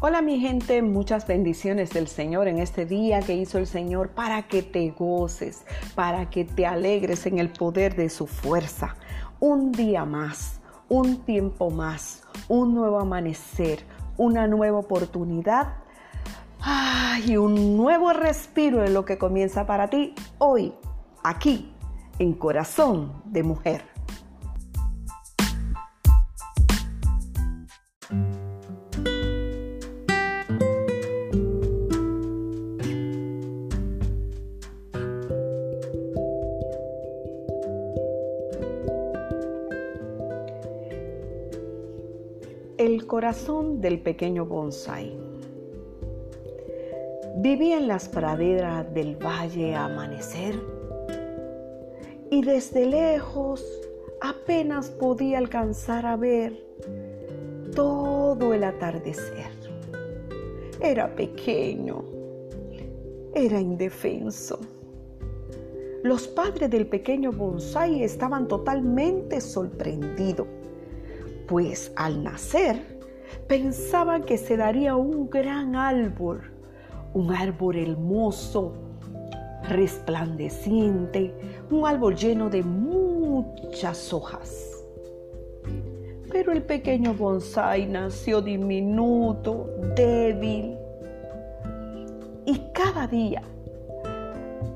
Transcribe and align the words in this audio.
Hola 0.00 0.22
mi 0.22 0.38
gente, 0.38 0.80
muchas 0.80 1.26
bendiciones 1.26 1.90
del 1.90 2.06
Señor 2.06 2.46
en 2.46 2.60
este 2.60 2.86
día 2.86 3.18
que 3.18 3.34
hizo 3.34 3.58
el 3.58 3.66
Señor 3.66 4.10
para 4.10 4.46
que 4.46 4.62
te 4.62 4.92
goces, 4.92 5.64
para 5.96 6.30
que 6.30 6.44
te 6.44 6.66
alegres 6.66 7.26
en 7.26 7.40
el 7.40 7.50
poder 7.50 7.96
de 7.96 8.08
su 8.08 8.28
fuerza. 8.28 8.94
Un 9.40 9.72
día 9.72 10.04
más, 10.04 10.60
un 10.88 11.24
tiempo 11.24 11.70
más, 11.70 12.22
un 12.46 12.76
nuevo 12.76 13.00
amanecer, 13.00 13.80
una 14.16 14.46
nueva 14.46 14.78
oportunidad 14.78 15.78
y 17.26 17.36
un 17.36 17.76
nuevo 17.76 18.12
respiro 18.12 18.84
en 18.84 18.94
lo 18.94 19.04
que 19.04 19.18
comienza 19.18 19.66
para 19.66 19.90
ti 19.90 20.14
hoy, 20.38 20.74
aquí, 21.24 21.74
en 22.20 22.34
Corazón 22.34 23.20
de 23.24 23.42
Mujer. 23.42 23.97
Corazón 43.18 43.80
del 43.80 43.98
pequeño 43.98 44.46
bonsai. 44.46 45.12
Vivía 47.38 47.78
en 47.78 47.88
las 47.88 48.08
praderas 48.08 48.94
del 48.94 49.16
valle 49.16 49.74
a 49.74 49.86
amanecer 49.86 50.54
y 52.30 52.42
desde 52.42 52.86
lejos 52.86 53.64
apenas 54.20 54.90
podía 54.90 55.38
alcanzar 55.38 56.06
a 56.06 56.14
ver 56.14 56.64
todo 57.74 58.54
el 58.54 58.62
atardecer. 58.62 59.50
Era 60.80 61.12
pequeño, 61.16 62.04
era 63.34 63.60
indefenso. 63.60 64.60
Los 66.04 66.28
padres 66.28 66.70
del 66.70 66.86
pequeño 66.86 67.32
bonsai 67.32 68.04
estaban 68.04 68.46
totalmente 68.46 69.40
sorprendidos 69.40 70.46
pues 71.48 71.90
al 71.96 72.22
nacer 72.22 72.97
pensaban 73.46 74.24
que 74.24 74.38
se 74.38 74.56
daría 74.56 74.96
un 74.96 75.28
gran 75.28 75.76
árbol, 75.76 76.52
un 77.14 77.32
árbol 77.32 77.76
hermoso, 77.76 78.72
resplandeciente, 79.68 81.34
un 81.70 81.86
árbol 81.86 82.16
lleno 82.16 82.48
de 82.50 82.62
muchas 82.62 84.12
hojas. 84.12 84.84
Pero 86.30 86.52
el 86.52 86.62
pequeño 86.62 87.14
bonsai 87.14 87.86
nació 87.86 88.40
diminuto, 88.42 89.70
débil, 89.96 90.76
y 92.44 92.58
cada 92.72 93.06
día 93.06 93.42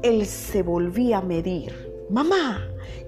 él 0.02 0.26
se 0.26 0.62
volvía 0.62 1.18
a 1.18 1.22
medir. 1.22 1.72
Mamá, 2.10 2.60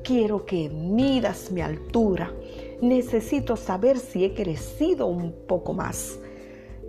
quiero 0.03 0.47
que 0.47 0.69
midas 0.69 1.51
mi 1.51 1.61
altura 1.61 2.33
necesito 2.81 3.57
saber 3.57 3.99
si 3.99 4.25
he 4.25 4.35
crecido 4.35 5.07
un 5.07 5.33
poco 5.47 5.73
más. 5.73 6.19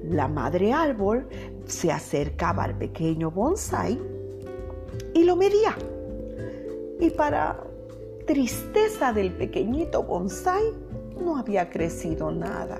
La 0.03 0.27
madre 0.27 0.73
árbol 0.73 1.27
se 1.65 1.91
acercaba 1.91 2.63
al 2.63 2.77
pequeño 2.77 3.31
bonsai 3.31 3.99
y 5.13 5.23
lo 5.23 5.35
medía. 5.35 5.75
Y 6.99 7.09
para 7.09 7.63
tristeza 8.25 9.13
del 9.13 9.31
pequeñito 9.33 10.03
bonsai, 10.03 10.63
no 11.23 11.37
había 11.37 11.69
crecido 11.69 12.31
nada. 12.31 12.79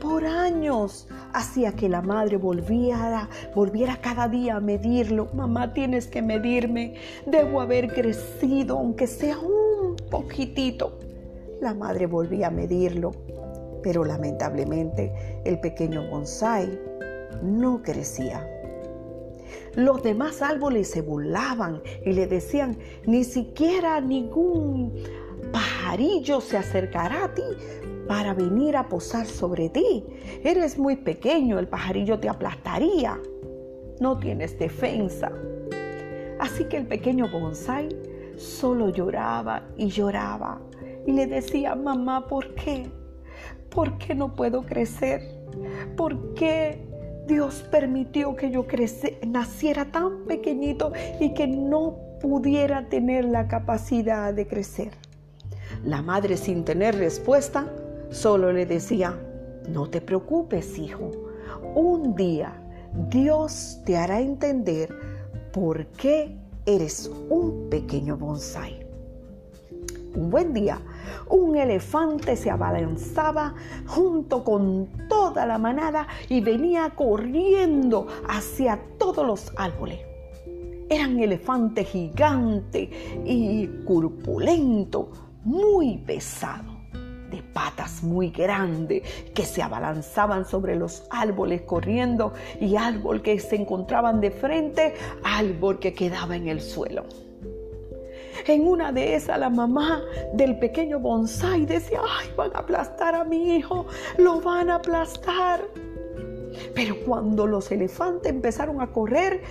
Por 0.00 0.24
años 0.24 1.08
hacía 1.32 1.72
que 1.72 1.88
la 1.88 2.02
madre 2.02 2.36
volviera, 2.36 3.28
volviera 3.54 4.00
cada 4.00 4.28
día 4.28 4.56
a 4.56 4.60
medirlo. 4.60 5.28
Mamá, 5.34 5.72
tienes 5.74 6.06
que 6.06 6.22
medirme. 6.22 6.94
Debo 7.26 7.60
haber 7.60 7.92
crecido, 7.92 8.78
aunque 8.78 9.08
sea 9.08 9.38
un 9.38 9.96
poquitito. 10.08 11.07
La 11.60 11.74
madre 11.74 12.06
volvía 12.06 12.48
a 12.48 12.50
medirlo, 12.50 13.12
pero 13.82 14.04
lamentablemente 14.04 15.42
el 15.44 15.58
pequeño 15.60 16.08
bonsai 16.08 16.80
no 17.42 17.82
crecía. 17.82 18.46
Los 19.74 20.02
demás 20.02 20.40
árboles 20.42 20.90
se 20.90 21.02
burlaban 21.02 21.82
y 22.04 22.12
le 22.12 22.26
decían, 22.26 22.78
ni 23.06 23.24
siquiera 23.24 24.00
ningún 24.00 24.94
pajarillo 25.52 26.40
se 26.40 26.56
acercará 26.56 27.24
a 27.24 27.34
ti 27.34 27.42
para 28.06 28.34
venir 28.34 28.76
a 28.76 28.88
posar 28.88 29.26
sobre 29.26 29.68
ti. 29.68 30.04
Eres 30.44 30.78
muy 30.78 30.96
pequeño, 30.96 31.58
el 31.58 31.68
pajarillo 31.68 32.18
te 32.20 32.28
aplastaría. 32.28 33.20
No 34.00 34.18
tienes 34.18 34.58
defensa. 34.58 35.32
Así 36.38 36.64
que 36.64 36.76
el 36.76 36.86
pequeño 36.86 37.28
bonsai 37.28 37.88
solo 38.36 38.90
lloraba 38.90 39.68
y 39.76 39.88
lloraba 39.88 40.60
y 41.08 41.12
le 41.12 41.26
decía, 41.26 41.74
mamá, 41.74 42.28
¿por 42.28 42.54
qué? 42.54 42.90
¿Por 43.70 43.96
qué 43.96 44.14
no 44.14 44.36
puedo 44.36 44.66
crecer? 44.66 45.22
¿Por 45.96 46.34
qué 46.34 46.86
Dios 47.26 47.64
permitió 47.70 48.36
que 48.36 48.50
yo 48.50 48.66
naciera 49.26 49.86
tan 49.86 50.26
pequeñito 50.26 50.92
y 51.18 51.32
que 51.32 51.46
no 51.46 51.96
pudiera 52.20 52.90
tener 52.90 53.24
la 53.24 53.48
capacidad 53.48 54.34
de 54.34 54.46
crecer? 54.46 54.90
La 55.82 56.02
madre 56.02 56.36
sin 56.36 56.62
tener 56.66 56.94
respuesta 56.96 57.72
solo 58.10 58.52
le 58.52 58.66
decía, 58.66 59.18
no 59.66 59.88
te 59.88 60.02
preocupes, 60.02 60.78
hijo. 60.78 61.10
Un 61.74 62.16
día 62.16 62.52
Dios 63.08 63.80
te 63.86 63.96
hará 63.96 64.20
entender 64.20 64.90
por 65.54 65.86
qué 65.86 66.36
eres 66.66 67.10
un 67.30 67.70
pequeño 67.70 68.18
bonsai. 68.18 68.87
Un 70.14 70.30
buen 70.30 70.54
día, 70.54 70.80
un 71.28 71.56
elefante 71.56 72.36
se 72.36 72.50
abalanzaba 72.50 73.54
junto 73.86 74.42
con 74.42 74.88
toda 75.08 75.46
la 75.46 75.58
manada 75.58 76.08
y 76.28 76.40
venía 76.40 76.90
corriendo 76.90 78.06
hacia 78.28 78.80
todos 78.98 79.26
los 79.26 79.52
árboles. 79.56 80.00
Eran 80.88 81.18
elefantes 81.20 81.88
gigantes 81.88 82.88
y 83.24 83.66
corpulento, 83.86 85.10
muy 85.44 85.98
pesado, 85.98 86.78
de 87.30 87.42
patas 87.42 88.02
muy 88.02 88.30
grandes 88.30 89.02
que 89.34 89.44
se 89.44 89.62
abalanzaban 89.62 90.46
sobre 90.46 90.76
los 90.76 91.04
árboles 91.10 91.62
corriendo 91.62 92.32
y 92.58 92.76
árbol 92.76 93.20
que 93.20 93.38
se 93.38 93.56
encontraban 93.56 94.20
de 94.20 94.30
frente, 94.30 94.94
árbol 95.22 95.78
que 95.78 95.92
quedaba 95.92 96.36
en 96.36 96.48
el 96.48 96.62
suelo. 96.62 97.04
En 98.46 98.66
una 98.66 98.92
de 98.92 99.14
esas 99.14 99.38
la 99.38 99.50
mamá 99.50 100.02
del 100.32 100.58
pequeño 100.58 101.00
bonsai 101.00 101.66
decía, 101.66 102.00
ay, 102.08 102.28
van 102.36 102.50
a 102.54 102.60
aplastar 102.60 103.14
a 103.14 103.24
mi 103.24 103.56
hijo, 103.56 103.86
lo 104.18 104.40
van 104.40 104.70
a 104.70 104.76
aplastar. 104.76 105.62
Pero 106.74 106.96
cuando 107.04 107.46
los 107.46 107.70
elefantes 107.70 108.32
empezaron 108.32 108.80
a 108.80 108.92
correr, 108.92 109.42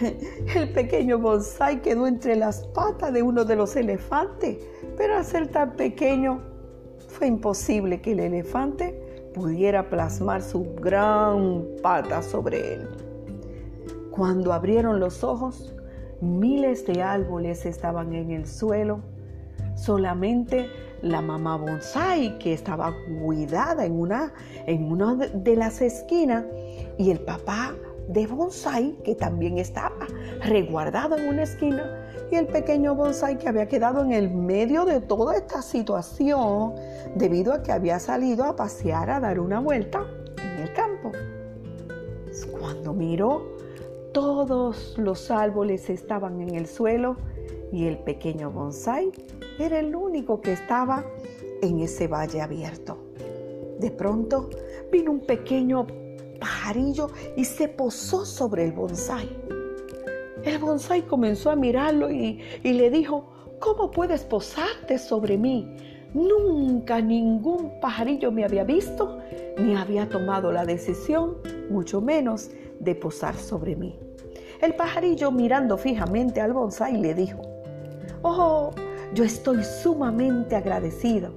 el 0.56 0.72
pequeño 0.72 1.18
bonsai 1.18 1.82
quedó 1.82 2.06
entre 2.06 2.36
las 2.36 2.66
patas 2.68 3.12
de 3.12 3.22
uno 3.22 3.44
de 3.44 3.56
los 3.56 3.76
elefantes. 3.76 4.58
Pero 4.96 5.16
al 5.16 5.24
ser 5.24 5.48
tan 5.48 5.72
pequeño, 5.72 6.40
fue 7.08 7.28
imposible 7.28 8.00
que 8.00 8.12
el 8.12 8.20
elefante 8.20 9.00
pudiera 9.34 9.88
plasmar 9.88 10.42
su 10.42 10.64
gran 10.80 11.64
pata 11.82 12.22
sobre 12.22 12.74
él. 12.74 12.88
Cuando 14.10 14.52
abrieron 14.52 15.00
los 15.00 15.22
ojos, 15.22 15.74
Miles 16.20 16.86
de 16.86 17.02
árboles 17.02 17.66
estaban 17.66 18.14
en 18.14 18.30
el 18.30 18.46
suelo. 18.46 19.00
Solamente 19.74 20.68
la 21.02 21.20
mamá 21.20 21.56
bonsai 21.56 22.38
que 22.38 22.54
estaba 22.54 22.94
cuidada 23.20 23.84
en 23.84 23.92
una, 23.92 24.32
en 24.66 24.90
una 24.90 25.14
de 25.14 25.56
las 25.56 25.82
esquinas 25.82 26.44
y 26.98 27.10
el 27.10 27.20
papá 27.20 27.74
de 28.08 28.26
bonsai 28.26 28.96
que 29.04 29.14
también 29.14 29.58
estaba 29.58 30.06
reguardado 30.42 31.16
en 31.16 31.28
una 31.28 31.42
esquina 31.42 32.04
y 32.30 32.36
el 32.36 32.46
pequeño 32.46 32.94
bonsai 32.94 33.38
que 33.38 33.48
había 33.48 33.66
quedado 33.66 34.02
en 34.02 34.12
el 34.12 34.30
medio 34.30 34.84
de 34.84 35.00
toda 35.00 35.36
esta 35.36 35.62
situación 35.62 36.74
debido 37.14 37.52
a 37.52 37.62
que 37.62 37.72
había 37.72 37.98
salido 37.98 38.44
a 38.44 38.56
pasear 38.56 39.10
a 39.10 39.20
dar 39.20 39.38
una 39.40 39.60
vuelta 39.60 40.06
en 40.42 40.62
el 40.62 40.72
campo. 40.72 41.12
Cuando 42.50 42.92
miró 42.92 43.53
todos 44.14 44.96
los 44.96 45.30
árboles 45.32 45.90
estaban 45.90 46.40
en 46.40 46.54
el 46.54 46.66
suelo 46.66 47.16
y 47.72 47.86
el 47.86 47.98
pequeño 47.98 48.50
bonsai 48.50 49.10
era 49.58 49.80
el 49.80 49.94
único 49.94 50.40
que 50.40 50.52
estaba 50.52 51.04
en 51.60 51.80
ese 51.80 52.06
valle 52.06 52.40
abierto. 52.40 52.96
De 53.80 53.90
pronto 53.90 54.48
vino 54.92 55.10
un 55.10 55.20
pequeño 55.20 55.86
pajarillo 56.38 57.10
y 57.36 57.44
se 57.44 57.66
posó 57.66 58.24
sobre 58.24 58.64
el 58.64 58.72
bonsai. 58.72 59.28
El 60.44 60.58
bonsai 60.58 61.02
comenzó 61.02 61.50
a 61.50 61.56
mirarlo 61.56 62.08
y, 62.08 62.40
y 62.62 62.72
le 62.72 62.90
dijo, 62.90 63.24
¿cómo 63.58 63.90
puedes 63.90 64.22
posarte 64.22 64.98
sobre 64.98 65.36
mí? 65.36 65.76
Nunca 66.14 67.00
ningún 67.00 67.80
pajarillo 67.80 68.30
me 68.30 68.44
había 68.44 68.62
visto 68.62 69.18
ni 69.58 69.74
había 69.74 70.08
tomado 70.08 70.52
la 70.52 70.64
decisión, 70.64 71.38
mucho 71.68 72.00
menos, 72.00 72.50
de 72.84 72.94
posar 72.94 73.36
sobre 73.36 73.76
mí. 73.76 73.98
El 74.60 74.74
pajarillo 74.74 75.30
mirando 75.30 75.76
fijamente 75.76 76.40
al 76.40 76.52
bonsai 76.52 76.96
le 76.96 77.14
dijo, 77.14 77.42
Oh, 78.22 78.70
yo 79.14 79.24
estoy 79.24 79.62
sumamente 79.64 80.56
agradecido. 80.56 81.32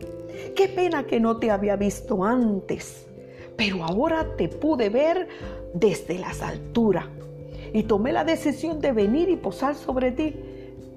Qué 0.56 0.68
pena 0.70 1.06
que 1.06 1.20
no 1.20 1.38
te 1.38 1.52
había 1.52 1.76
visto 1.76 2.24
antes, 2.24 3.08
pero 3.56 3.84
ahora 3.84 4.36
te 4.38 4.48
pude 4.48 4.90
ver 4.90 5.28
desde 5.74 6.18
las 6.18 6.42
alturas 6.42 7.06
y 7.74 7.84
tomé 7.84 8.14
la 8.14 8.24
decisión 8.24 8.80
de 8.80 8.92
venir 8.92 9.30
y 9.30 9.36
posar 9.36 9.76
sobre 9.76 10.12
ti, 10.12 10.36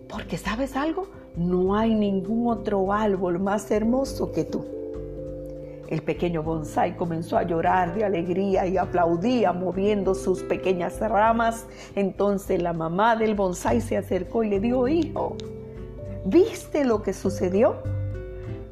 porque 0.08 0.38
sabes 0.38 0.76
algo, 0.76 1.08
no 1.36 1.74
hay 1.74 1.94
ningún 1.94 2.48
otro 2.48 2.92
árbol 2.92 3.38
más 3.38 3.70
hermoso 3.70 4.32
que 4.32 4.44
tú. 4.44 4.79
El 5.90 6.02
pequeño 6.02 6.44
bonsai 6.44 6.96
comenzó 6.96 7.36
a 7.36 7.42
llorar 7.42 7.94
de 7.94 8.04
alegría 8.04 8.64
y 8.64 8.78
aplaudía 8.78 9.52
moviendo 9.52 10.14
sus 10.14 10.40
pequeñas 10.44 11.00
ramas. 11.00 11.66
Entonces 11.96 12.62
la 12.62 12.72
mamá 12.72 13.16
del 13.16 13.34
bonsai 13.34 13.80
se 13.80 13.96
acercó 13.96 14.44
y 14.44 14.50
le 14.50 14.60
dijo, 14.60 14.86
hijo, 14.86 15.36
¿viste 16.24 16.84
lo 16.84 17.02
que 17.02 17.12
sucedió? 17.12 17.82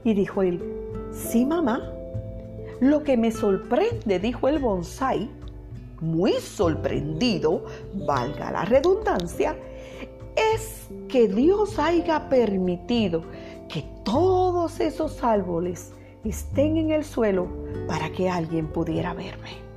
Y 0.05 0.15
dijo 0.15 0.43
él, 0.43 0.63
sí 1.13 1.45
mamá. 1.45 1.93
Lo 2.79 3.03
que 3.03 3.17
me 3.17 3.33
sorprende, 3.33 4.21
dijo 4.21 4.47
el 4.47 4.61
bonsai, 4.61 5.29
muy 6.01 6.35
sorprendido, 6.35 7.65
valga 8.07 8.53
la 8.53 8.65
redundancia, 8.65 9.57
es 10.55 10.87
que 11.09 11.27
Dios 11.27 11.81
haya 11.81 12.29
permitido 12.29 13.25
que 13.69 13.85
todos 14.05 14.79
esos 14.79 15.25
árboles 15.25 15.93
estén 16.25 16.77
en 16.77 16.91
el 16.91 17.05
suelo 17.05 17.49
para 17.87 18.11
que 18.11 18.29
alguien 18.29 18.67
pudiera 18.69 19.15
verme. 19.15 19.69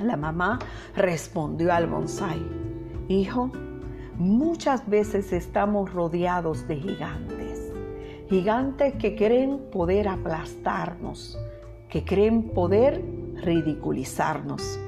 La 0.00 0.16
mamá 0.16 0.58
respondió 0.94 1.72
al 1.72 1.86
bonsai, 1.86 2.40
hijo, 3.08 3.50
muchas 4.16 4.88
veces 4.88 5.32
estamos 5.32 5.92
rodeados 5.92 6.66
de 6.68 6.76
gigantes, 6.76 7.72
gigantes 8.28 8.94
que 8.94 9.16
creen 9.16 9.58
poder 9.72 10.08
aplastarnos, 10.08 11.38
que 11.88 12.04
creen 12.04 12.50
poder 12.50 13.02
ridiculizarnos, 13.42 14.78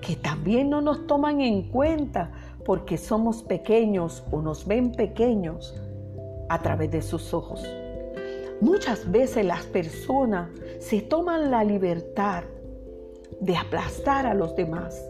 que 0.00 0.16
también 0.16 0.70
no 0.70 0.80
nos 0.80 1.06
toman 1.06 1.40
en 1.40 1.70
cuenta 1.70 2.32
porque 2.64 2.96
somos 2.96 3.42
pequeños 3.42 4.24
o 4.30 4.40
nos 4.40 4.66
ven 4.66 4.92
pequeños 4.92 5.80
a 6.48 6.58
través 6.60 6.90
de 6.90 7.02
sus 7.02 7.34
ojos. 7.34 7.62
Muchas 8.60 9.10
veces 9.10 9.44
las 9.44 9.64
personas 9.64 10.50
se 10.78 11.00
toman 11.00 11.50
la 11.50 11.64
libertad 11.64 12.44
de 13.40 13.56
aplastar 13.56 14.26
a 14.26 14.34
los 14.34 14.54
demás 14.54 15.02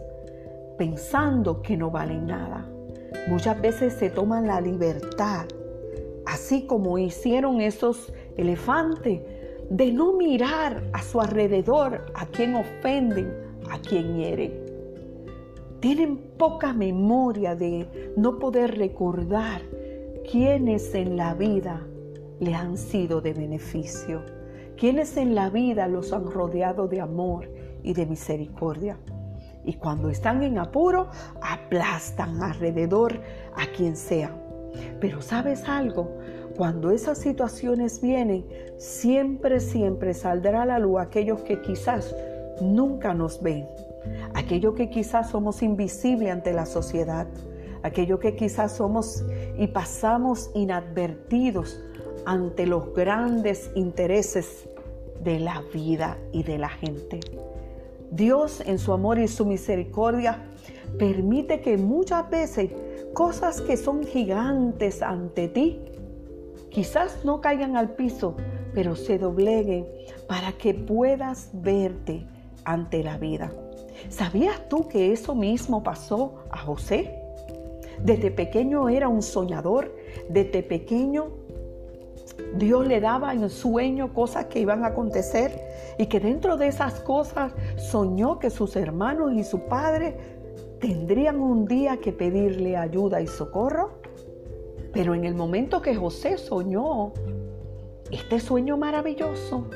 pensando 0.77 1.61
que 1.61 1.77
no 1.77 1.91
valen 1.91 2.27
nada. 2.27 2.65
Muchas 3.27 3.61
veces 3.61 3.93
se 3.93 4.09
toman 4.09 4.47
la 4.47 4.61
libertad, 4.61 5.45
así 6.25 6.65
como 6.65 6.97
hicieron 6.97 7.61
esos 7.61 8.11
elefantes, 8.37 9.21
de 9.69 9.91
no 9.91 10.13
mirar 10.13 10.83
a 10.93 11.01
su 11.01 11.21
alrededor 11.21 12.05
a 12.13 12.25
quien 12.25 12.55
ofenden, 12.55 13.33
a 13.69 13.79
quien 13.79 14.17
hieren 14.17 14.71
tienen 15.81 16.17
poca 16.37 16.73
memoria 16.73 17.55
de 17.55 18.13
no 18.15 18.37
poder 18.37 18.77
recordar 18.77 19.61
quiénes 20.31 20.93
en 20.93 21.17
la 21.17 21.33
vida 21.33 21.81
le 22.41 22.55
han 22.55 22.75
sido 22.75 23.21
de 23.21 23.33
beneficio, 23.33 24.23
quiénes 24.75 25.15
en 25.15 25.35
la 25.35 25.51
vida 25.51 25.87
los 25.87 26.11
han 26.11 26.25
rodeado 26.25 26.87
de 26.87 26.99
amor 26.99 27.47
y 27.83 27.93
de 27.93 28.07
misericordia. 28.07 28.97
Y 29.63 29.73
cuando 29.75 30.09
están 30.09 30.41
en 30.41 30.57
apuro, 30.57 31.07
aplastan 31.39 32.41
alrededor 32.41 33.21
a 33.55 33.67
quien 33.77 33.95
sea. 33.95 34.35
Pero 34.99 35.21
sabes 35.21 35.69
algo, 35.69 36.17
cuando 36.57 36.89
esas 36.89 37.19
situaciones 37.19 38.01
vienen, 38.01 38.43
siempre, 38.77 39.59
siempre 39.59 40.15
saldrá 40.15 40.63
a 40.63 40.65
la 40.65 40.79
luz 40.79 40.99
aquellos 40.99 41.41
que 41.41 41.61
quizás 41.61 42.15
nunca 42.59 43.13
nos 43.13 43.39
ven, 43.43 43.67
aquello 44.33 44.73
que 44.73 44.89
quizás 44.89 45.29
somos 45.29 45.61
invisibles 45.61 46.31
ante 46.31 46.53
la 46.53 46.65
sociedad, 46.65 47.27
aquello 47.83 48.17
que 48.17 48.35
quizás 48.35 48.71
somos 48.71 49.23
y 49.59 49.67
pasamos 49.67 50.49
inadvertidos 50.55 51.79
ante 52.25 52.65
los 52.65 52.93
grandes 52.93 53.71
intereses 53.75 54.69
de 55.23 55.39
la 55.39 55.63
vida 55.73 56.17
y 56.31 56.43
de 56.43 56.57
la 56.57 56.69
gente. 56.69 57.19
Dios 58.11 58.61
en 58.65 58.77
su 58.77 58.91
amor 58.91 59.19
y 59.19 59.27
su 59.27 59.45
misericordia 59.45 60.43
permite 60.97 61.61
que 61.61 61.77
muchas 61.77 62.29
veces 62.29 62.71
cosas 63.13 63.61
que 63.61 63.77
son 63.77 64.03
gigantes 64.03 65.01
ante 65.01 65.47
ti, 65.47 65.79
quizás 66.69 67.23
no 67.23 67.41
caigan 67.41 67.77
al 67.77 67.91
piso, 67.91 68.35
pero 68.73 68.95
se 68.95 69.17
dobleguen 69.17 69.87
para 70.27 70.53
que 70.53 70.73
puedas 70.73 71.49
verte 71.53 72.25
ante 72.63 73.03
la 73.03 73.17
vida. 73.17 73.51
¿Sabías 74.09 74.67
tú 74.69 74.87
que 74.87 75.11
eso 75.11 75.35
mismo 75.35 75.83
pasó 75.83 76.43
a 76.49 76.57
José? 76.57 77.17
Desde 78.03 78.31
pequeño 78.31 78.89
era 78.89 79.07
un 79.07 79.21
soñador, 79.21 79.95
desde 80.27 80.63
pequeño 80.63 81.40
Dios 82.55 82.87
le 82.87 82.99
daba 82.99 83.33
en 83.33 83.49
sueño 83.49 84.13
cosas 84.13 84.45
que 84.45 84.59
iban 84.59 84.83
a 84.83 84.87
acontecer 84.87 85.61
y 85.97 86.07
que 86.07 86.19
dentro 86.19 86.57
de 86.57 86.67
esas 86.67 86.99
cosas 86.99 87.53
soñó 87.77 88.39
que 88.39 88.49
sus 88.49 88.75
hermanos 88.75 89.33
y 89.33 89.43
su 89.43 89.61
padre 89.61 90.17
tendrían 90.79 91.39
un 91.39 91.65
día 91.65 91.97
que 91.97 92.11
pedirle 92.11 92.77
ayuda 92.77 93.21
y 93.21 93.27
socorro. 93.27 94.01
Pero 94.93 95.15
en 95.15 95.23
el 95.23 95.35
momento 95.35 95.81
que 95.81 95.95
José 95.95 96.37
soñó 96.37 97.13
este 98.11 98.39
sueño 98.39 98.77
maravilloso, 98.77 99.67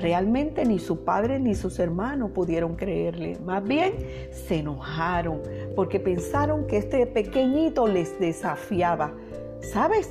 Realmente 0.00 0.64
ni 0.64 0.78
su 0.78 1.04
padre 1.04 1.38
ni 1.38 1.54
sus 1.54 1.78
hermanos 1.78 2.30
pudieron 2.30 2.74
creerle. 2.74 3.38
Más 3.44 3.62
bien 3.62 3.92
se 4.30 4.60
enojaron 4.60 5.42
porque 5.76 6.00
pensaron 6.00 6.66
que 6.66 6.78
este 6.78 7.06
pequeñito 7.06 7.86
les 7.86 8.18
desafiaba. 8.18 9.12
¿Sabes? 9.60 10.10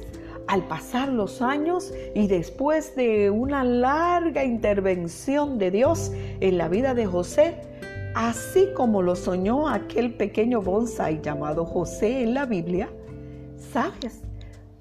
Al 0.50 0.64
pasar 0.64 1.10
los 1.10 1.44
años 1.44 1.94
y 2.16 2.26
después 2.26 2.96
de 2.96 3.30
una 3.30 3.64
larga 3.64 4.44
intervención 4.44 5.60
de 5.60 5.70
Dios 5.70 6.12
en 6.40 6.58
la 6.58 6.68
vida 6.68 6.96
de 6.96 7.06
José, 7.06 7.62
así 8.16 8.68
como 8.76 9.04
lo 9.04 9.16
soñó 9.16 9.70
aquel 9.70 10.16
pequeño 10.16 10.60
bonsai 10.60 11.22
llamado 11.22 11.66
José 11.66 12.24
en 12.24 12.34
la 12.34 12.48
Biblia, 12.48 12.90
¿sabes? 13.72 14.24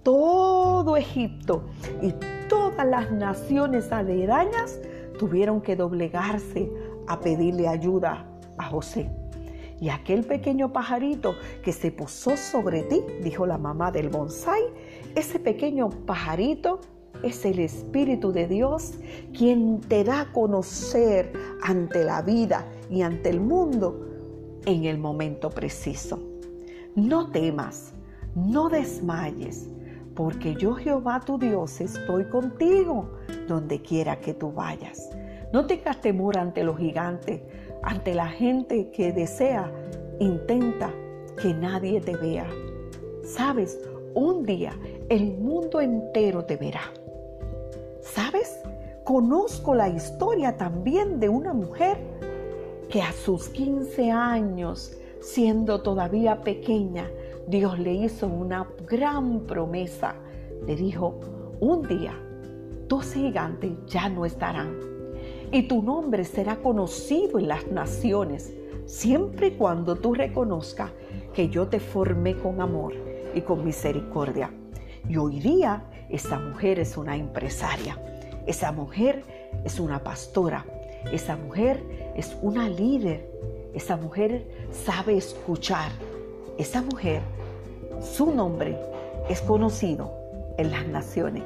Todo 0.03 0.97
Egipto 0.97 1.65
y 2.01 2.15
todas 2.49 2.87
las 2.87 3.13
naciones 3.13 3.93
aledañas 3.93 4.81
tuvieron 5.19 5.61
que 5.61 5.77
doblegarse 5.77 6.73
a 7.07 7.21
pedirle 7.21 7.69
ayuda 7.69 8.25
a 8.57 8.65
José. 8.65 9.11
Y 9.83 9.91
aquel 9.91 10.25
pequeño 10.25 10.73
pajarito 10.73 11.35
que 11.63 11.75
se 11.75 11.93
posó 11.93 12.39
sobre 12.39 12.85
ti, 12.85 13.03
dijo 13.23 13.47
la 13.47 13.59
mamá 13.59 13.93
del 13.93 14.09
bonsai, 14.09 14.63
ese 15.15 15.39
pequeño 15.39 15.91
pajarito 16.07 16.81
es 17.23 17.45
el 17.45 17.59
Espíritu 17.59 18.33
de 18.33 18.47
Dios 18.47 18.95
quien 19.37 19.81
te 19.81 20.05
da 20.05 20.21
a 20.21 20.33
conocer 20.33 21.33
ante 21.63 22.05
la 22.05 22.23
vida 22.23 22.67
y 22.91 23.03
ante 23.03 23.31
el 23.31 23.41
mundo 23.41 24.07
en 24.67 24.85
el 24.85 24.99
momento 24.99 25.51
preciso. 25.51 26.19
No 26.95 27.31
temas, 27.31 27.93
no 28.35 28.69
desmayes, 28.69 29.69
porque 30.15 30.55
yo 30.55 30.75
Jehová 30.75 31.21
tu 31.21 31.39
Dios 31.39 31.81
estoy 31.81 32.25
contigo 32.25 33.09
donde 33.47 33.81
quiera 33.81 34.21
que 34.21 34.35
tú 34.35 34.53
vayas. 34.53 35.11
No 35.53 35.67
tengas 35.67 36.01
temor 36.01 36.37
ante 36.37 36.63
los 36.63 36.77
gigantes, 36.77 37.41
ante 37.83 38.15
la 38.15 38.29
gente 38.29 38.91
que 38.91 39.13
desea, 39.13 39.73
intenta 40.21 40.93
que 41.41 41.55
nadie 41.55 42.01
te 42.01 42.17
vea. 42.17 42.47
Sabes, 43.25 43.79
un 44.15 44.45
día 44.45 44.73
el 45.09 45.39
mundo 45.39 45.81
entero 45.81 46.45
te 46.45 46.57
verá. 46.57 46.93
¿Sabes? 48.03 48.61
Conozco 49.05 49.75
la 49.75 49.89
historia 49.89 50.57
también 50.57 51.19
de 51.19 51.31
una 51.31 51.55
mujer 51.55 51.97
que 52.91 53.01
a 53.01 53.13
sus 53.13 53.49
15 53.49 54.11
años, 54.11 54.99
siendo 55.21 55.81
todavía 55.81 56.43
pequeña, 56.43 57.11
Dios 57.47 57.79
le 57.79 57.95
hizo 57.95 58.27
una 58.27 58.69
gran 58.87 59.41
promesa. 59.47 60.15
Le 60.67 60.77
dijo, 60.77 61.21
un 61.61 61.89
día 61.89 62.13
tus 62.87 63.15
gigantes 63.15 63.73
ya 63.87 64.09
no 64.09 64.27
estarán 64.27 64.77
y 65.51 65.63
tu 65.63 65.83
nombre 65.83 66.25
será 66.25 66.57
conocido 66.57 67.39
en 67.39 67.49
las 67.49 67.67
naciones, 67.69 68.55
siempre 68.85 69.49
y 69.49 69.51
cuando 69.53 69.97
tú 69.97 70.13
reconozcas 70.13 70.93
que 71.33 71.49
yo 71.49 71.69
te 71.69 71.81
formé 71.81 72.37
con 72.37 72.61
amor 72.61 72.93
y 73.35 73.41
con 73.41 73.65
misericordia. 73.65 74.53
Y 75.09 75.17
hoy 75.17 75.41
día 75.41 75.83
esta 76.11 76.39
mujer 76.39 76.79
es 76.79 76.97
una 76.97 77.17
empresaria. 77.17 77.99
Esa 78.47 78.73
mujer 78.73 79.25
es 79.65 79.81
una 79.81 80.03
pastora. 80.03 80.67
Esa 81.13 81.37
mujer 81.37 81.83
es 82.15 82.37
una 82.43 82.69
líder. 82.69 83.27
Esa 83.75 83.97
mujer 83.97 84.47
sabe 84.71 85.17
escuchar. 85.17 85.91
Esa 86.59 86.83
mujer, 86.83 87.23
su 88.03 88.35
nombre 88.35 88.77
es 89.31 89.41
conocido 89.41 90.13
en 90.59 90.71
las 90.71 90.87
naciones. 90.87 91.45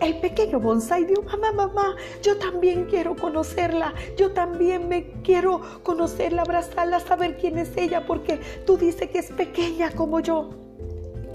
El 0.00 0.20
pequeño 0.20 0.60
bonsai 0.60 1.06
dijo, 1.06 1.22
mamá, 1.22 1.50
mamá, 1.50 1.96
yo 2.22 2.38
también 2.38 2.84
quiero 2.84 3.16
conocerla, 3.16 3.94
yo 4.16 4.30
también 4.30 4.88
me 4.88 5.10
quiero 5.24 5.60
conocerla, 5.82 6.42
abrazarla, 6.42 7.00
saber 7.00 7.36
quién 7.36 7.58
es 7.58 7.76
ella, 7.76 8.06
porque 8.06 8.38
tú 8.64 8.76
dices 8.76 9.10
que 9.10 9.18
es 9.18 9.32
pequeña 9.32 9.90
como 9.90 10.20
yo. 10.20 10.67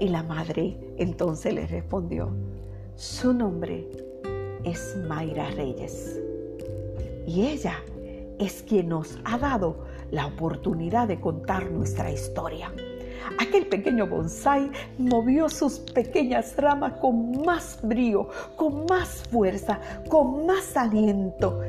Y 0.00 0.08
la 0.08 0.22
madre 0.22 0.76
entonces 0.96 1.54
le 1.54 1.66
respondió, 1.66 2.30
su 2.96 3.32
nombre 3.32 3.88
es 4.64 4.96
Mayra 5.08 5.50
Reyes. 5.50 6.20
Y 7.26 7.46
ella 7.46 7.76
es 8.38 8.62
quien 8.62 8.88
nos 8.88 9.18
ha 9.24 9.38
dado 9.38 9.84
la 10.10 10.26
oportunidad 10.26 11.08
de 11.08 11.20
contar 11.20 11.70
nuestra 11.70 12.10
historia. 12.10 12.72
Aquel 13.38 13.66
pequeño 13.66 14.06
bonsai 14.06 14.70
movió 14.98 15.48
sus 15.48 15.78
pequeñas 15.78 16.56
ramas 16.56 16.94
con 17.00 17.42
más 17.44 17.78
brío, 17.82 18.28
con 18.56 18.84
más 18.86 19.22
fuerza, 19.30 19.80
con 20.08 20.46
más 20.46 20.76
aliento. 20.76 21.60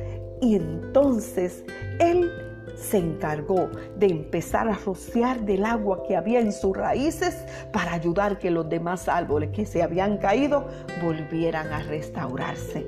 Y 0.42 0.56
entonces 0.56 1.64
él 2.00 2.30
se 2.76 2.98
encargó 2.98 3.70
de 3.98 4.08
empezar 4.08 4.68
a 4.68 4.74
rociar 4.74 5.42
del 5.46 5.66
agua 5.66 6.04
que 6.04 6.16
había 6.16 6.40
en 6.40 6.52
sus 6.52 6.76
raíces 6.76 7.46
para 7.72 7.94
ayudar 7.94 8.38
que 8.38 8.52
los 8.52 8.70
demás 8.70 9.08
árboles 9.08 9.52
que 9.52 9.66
se 9.66 9.82
habían 9.82 10.18
caído 10.18 10.66
volvieran 11.04 11.68
a 11.72 11.84
restaurarse. 11.84 12.86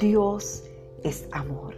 Dios 0.00 0.64
es 1.02 1.28
amor 1.32 1.74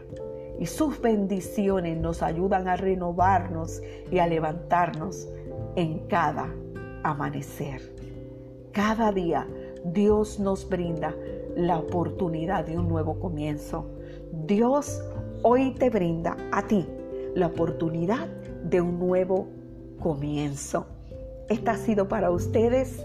y 0.58 0.66
sus 0.66 1.00
bendiciones 1.00 1.98
nos 1.98 2.22
ayudan 2.22 2.68
a 2.68 2.76
renovarnos 2.76 3.82
y 4.10 4.18
a 4.18 4.26
levantarnos 4.26 5.28
en 5.76 6.00
cada 6.06 6.54
amanecer. 7.02 7.92
Cada 8.72 9.12
día 9.12 9.46
Dios 9.84 10.38
nos 10.38 10.68
brinda 10.68 11.14
la 11.56 11.78
oportunidad 11.78 12.64
de 12.64 12.78
un 12.78 12.88
nuevo 12.88 13.18
comienzo. 13.18 13.86
Dios 14.46 15.02
hoy 15.42 15.72
te 15.72 15.90
brinda 15.90 16.36
a 16.52 16.66
ti 16.66 16.86
la 17.34 17.46
oportunidad 17.48 18.28
de 18.64 18.80
un 18.80 18.98
nuevo 18.98 19.48
comienzo. 20.00 20.86
Esta 21.48 21.72
ha 21.72 21.76
sido 21.76 22.08
para 22.08 22.30
ustedes 22.30 23.04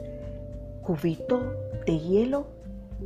cubito 0.84 1.41
de 1.86 2.00
hielo 2.00 2.48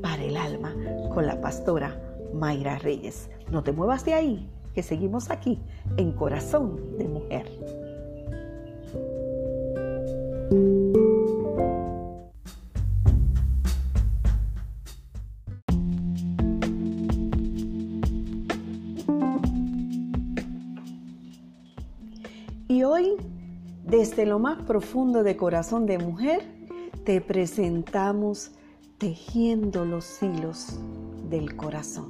para 0.02 0.24
el 0.24 0.38
alma 0.38 0.76
con 1.14 1.26
la 1.26 1.42
pastora 1.42 2.00
Mayra 2.34 2.78
Reyes. 2.78 3.30
No 3.52 3.64
te 3.64 3.72
muevas 3.72 4.06
de 4.06 4.14
ahí, 4.14 4.50
que 4.74 4.84
seguimos 4.84 5.30
aquí 5.30 5.60
en 5.98 6.12
Corazón 6.14 6.98
de 6.98 7.08
Mujer. 7.08 7.48
Hoy, 22.92 23.16
desde 23.86 24.26
lo 24.26 24.38
más 24.38 24.64
profundo 24.64 25.24
de 25.24 25.38
corazón 25.38 25.86
de 25.86 25.98
mujer, 25.98 26.42
te 27.06 27.22
presentamos 27.22 28.52
tejiendo 28.98 29.86
los 29.86 30.22
hilos 30.22 30.78
del 31.30 31.56
corazón. 31.56 32.10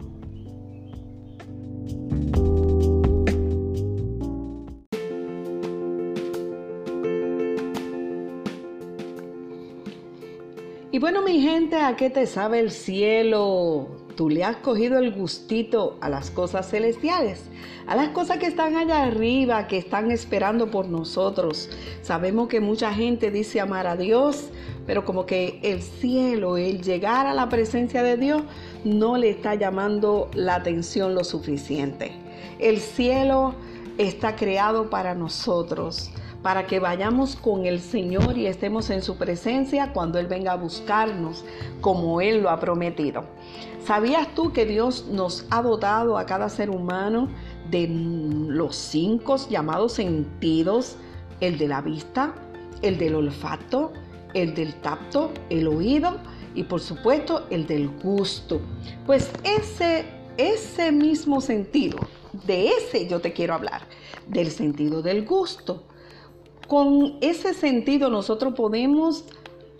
Y 10.91 11.00
bueno, 11.00 11.21
mi 11.21 11.41
gente, 11.41 11.77
¿a 11.77 11.95
qué 11.95 12.09
te 12.09 12.25
sabe 12.25 12.59
el 12.59 12.71
cielo? 12.71 14.00
Tú 14.21 14.29
le 14.29 14.43
has 14.43 14.57
cogido 14.57 14.99
el 14.99 15.11
gustito 15.13 15.97
a 15.99 16.07
las 16.07 16.29
cosas 16.29 16.69
celestiales, 16.69 17.41
a 17.87 17.95
las 17.95 18.09
cosas 18.09 18.37
que 18.37 18.45
están 18.45 18.77
allá 18.77 19.01
arriba, 19.01 19.65
que 19.65 19.79
están 19.79 20.11
esperando 20.11 20.69
por 20.69 20.87
nosotros. 20.87 21.71
Sabemos 22.03 22.47
que 22.47 22.59
mucha 22.59 22.93
gente 22.93 23.31
dice 23.31 23.59
amar 23.59 23.87
a 23.87 23.95
Dios, 23.95 24.51
pero 24.85 25.05
como 25.05 25.25
que 25.25 25.59
el 25.63 25.81
cielo, 25.81 26.57
el 26.57 26.83
llegar 26.83 27.25
a 27.25 27.33
la 27.33 27.49
presencia 27.49 28.03
de 28.03 28.15
Dios, 28.15 28.43
no 28.83 29.17
le 29.17 29.31
está 29.31 29.55
llamando 29.55 30.29
la 30.35 30.53
atención 30.53 31.15
lo 31.15 31.23
suficiente. 31.23 32.11
El 32.59 32.77
cielo 32.77 33.55
está 33.97 34.35
creado 34.35 34.91
para 34.91 35.15
nosotros 35.15 36.11
para 36.41 36.65
que 36.65 36.79
vayamos 36.79 37.36
con 37.36 37.65
el 37.65 37.79
Señor 37.79 38.38
y 38.38 38.48
estemos 38.48 38.89
en 38.89 39.01
su 39.01 39.17
presencia 39.17 39.93
cuando 39.93 40.17
Él 40.19 40.27
venga 40.27 40.53
a 40.53 40.57
buscarnos 40.57 41.45
como 41.81 42.21
Él 42.21 42.41
lo 42.41 42.50
ha 42.50 42.60
prometido. 42.60 43.25
¿Sabías 43.86 44.33
tú 44.33 44.51
que 44.51 44.65
Dios 44.65 45.07
nos 45.07 45.45
ha 45.50 45.62
dotado 45.62 46.17
a 46.17 46.25
cada 46.25 46.50
ser 46.50 46.69
humano 46.69 47.29
de 47.69 47.88
los 47.88 48.75
cinco 48.75 49.38
llamados 49.50 49.93
sentidos? 49.93 50.98
El 51.39 51.57
de 51.57 51.67
la 51.67 51.81
vista, 51.81 52.33
el 52.81 52.98
del 52.98 53.15
olfato, 53.15 53.91
el 54.33 54.53
del 54.53 54.75
tacto, 54.75 55.31
el 55.50 55.67
oído 55.67 56.17
y 56.55 56.63
por 56.63 56.79
supuesto 56.79 57.45
el 57.50 57.67
del 57.67 57.89
gusto. 57.89 58.62
Pues 59.05 59.31
ese, 59.43 60.05
ese 60.38 60.91
mismo 60.91 61.41
sentido, 61.41 62.00
de 62.45 62.69
ese 62.69 63.07
yo 63.07 63.19
te 63.19 63.33
quiero 63.33 63.53
hablar, 63.53 63.81
del 64.27 64.51
sentido 64.51 65.01
del 65.01 65.25
gusto 65.25 65.83
con 66.71 67.17
ese 67.19 67.53
sentido 67.53 68.09
nosotros 68.09 68.53
podemos 68.53 69.25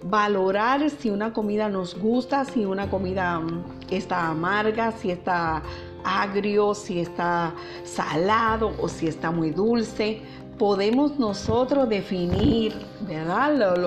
valorar 0.03 0.89
si 0.89 1.10
una 1.10 1.31
comida 1.31 1.69
nos 1.69 1.98
gusta, 1.98 2.43
si 2.43 2.65
una 2.65 2.89
comida 2.89 3.39
mm, 3.39 3.63
está 3.89 4.27
amarga, 4.27 4.91
si 4.91 5.10
está 5.10 5.63
agrio, 6.03 6.75
si 6.75 7.00
está 7.00 7.55
salado 7.86 8.74
o 8.77 8.89
si 8.89 9.07
está 9.07 9.31
muy 9.31 9.51
dulce. 9.51 10.19
Podemos 10.57 11.17
nosotros 11.17 11.88
definir, 11.88 12.74
¿verdad? 13.07 13.77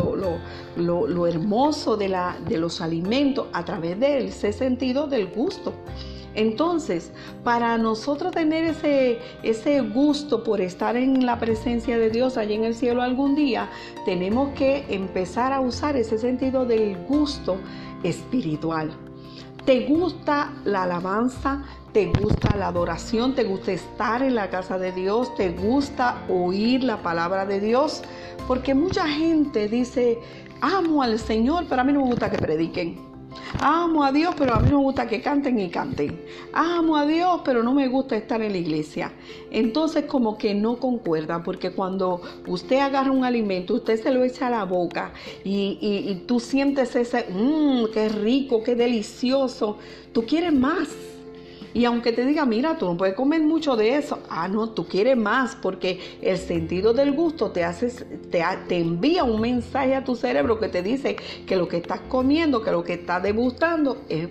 Lo, 0.74 1.26
hermoso 1.26 1.98
de, 1.98 2.08
la, 2.08 2.38
de 2.48 2.56
los 2.56 2.80
alimentos 2.80 3.48
a 3.52 3.66
través 3.66 4.00
de 4.00 4.28
ese 4.28 4.50
sentido 4.50 5.06
del 5.08 5.26
gusto. 5.26 5.74
Entonces, 6.34 7.12
para 7.42 7.78
nosotros 7.78 8.32
tener 8.32 8.64
ese, 8.64 9.18
ese 9.42 9.80
gusto 9.80 10.42
por 10.42 10.60
estar 10.60 10.96
en 10.96 11.24
la 11.24 11.38
presencia 11.38 11.98
de 11.98 12.10
Dios 12.10 12.36
allí 12.36 12.54
en 12.54 12.64
el 12.64 12.74
cielo 12.74 13.02
algún 13.02 13.34
día, 13.34 13.68
tenemos 14.04 14.50
que 14.54 14.84
empezar 14.88 15.52
a 15.52 15.60
usar 15.60 15.96
ese 15.96 16.18
sentido 16.18 16.64
del 16.64 16.96
gusto 17.06 17.58
espiritual. 18.02 18.90
¿Te 19.64 19.86
gusta 19.86 20.52
la 20.64 20.82
alabanza? 20.82 21.64
¿Te 21.94 22.06
gusta 22.06 22.56
la 22.56 22.68
adoración? 22.68 23.34
¿Te 23.34 23.44
gusta 23.44 23.72
estar 23.72 24.22
en 24.22 24.34
la 24.34 24.50
casa 24.50 24.78
de 24.78 24.92
Dios? 24.92 25.34
¿Te 25.36 25.50
gusta 25.50 26.22
oír 26.28 26.82
la 26.82 27.02
palabra 27.02 27.46
de 27.46 27.60
Dios? 27.60 28.02
Porque 28.46 28.74
mucha 28.74 29.06
gente 29.06 29.68
dice, 29.68 30.18
amo 30.60 31.02
al 31.02 31.18
Señor, 31.18 31.66
pero 31.68 31.80
a 31.80 31.84
mí 31.84 31.92
no 31.92 32.00
me 32.02 32.06
gusta 32.06 32.30
que 32.30 32.36
prediquen. 32.36 33.13
Amo 33.58 34.04
a 34.04 34.12
Dios, 34.12 34.34
pero 34.36 34.54
a 34.54 34.60
mí 34.60 34.68
me 34.68 34.76
gusta 34.76 35.06
que 35.06 35.20
canten 35.20 35.58
y 35.58 35.68
canten. 35.70 36.20
Amo 36.52 36.96
a 36.96 37.06
Dios, 37.06 37.40
pero 37.44 37.62
no 37.62 37.72
me 37.72 37.88
gusta 37.88 38.16
estar 38.16 38.42
en 38.42 38.52
la 38.52 38.58
iglesia. 38.58 39.12
Entonces 39.50 40.06
como 40.06 40.36
que 40.36 40.54
no 40.54 40.78
concuerda, 40.78 41.42
porque 41.42 41.70
cuando 41.70 42.20
usted 42.46 42.80
agarra 42.80 43.10
un 43.12 43.24
alimento, 43.24 43.74
usted 43.74 44.02
se 44.02 44.10
lo 44.10 44.24
echa 44.24 44.48
a 44.48 44.50
la 44.50 44.64
boca 44.64 45.12
y, 45.44 46.22
tú 46.26 46.40
sientes 46.40 46.96
ese, 46.96 47.26
mmm, 47.30 47.84
qué 47.92 48.08
rico, 48.08 48.62
qué 48.62 48.74
delicioso, 48.74 49.78
tú 50.12 50.26
quieres 50.26 50.52
más. 50.52 51.13
Y 51.74 51.84
aunque 51.86 52.12
te 52.12 52.24
diga, 52.24 52.46
mira, 52.46 52.78
tú 52.78 52.86
no 52.86 52.96
puedes 52.96 53.16
comer 53.16 53.42
mucho 53.42 53.74
de 53.74 53.96
eso, 53.96 54.20
ah, 54.30 54.46
no, 54.46 54.70
tú 54.70 54.86
quieres 54.86 55.16
más, 55.16 55.56
porque 55.56 56.18
el 56.22 56.38
sentido 56.38 56.94
del 56.94 57.12
gusto 57.12 57.50
te, 57.50 57.64
hace, 57.64 57.90
te, 58.30 58.44
te 58.68 58.78
envía 58.78 59.24
un 59.24 59.40
mensaje 59.40 59.96
a 59.96 60.04
tu 60.04 60.14
cerebro 60.14 60.60
que 60.60 60.68
te 60.68 60.84
dice 60.84 61.16
que 61.46 61.56
lo 61.56 61.66
que 61.66 61.78
estás 61.78 62.00
comiendo, 62.08 62.62
que 62.62 62.70
lo 62.70 62.84
que 62.84 62.94
estás 62.94 63.24
degustando 63.24 63.98
es 64.08 64.28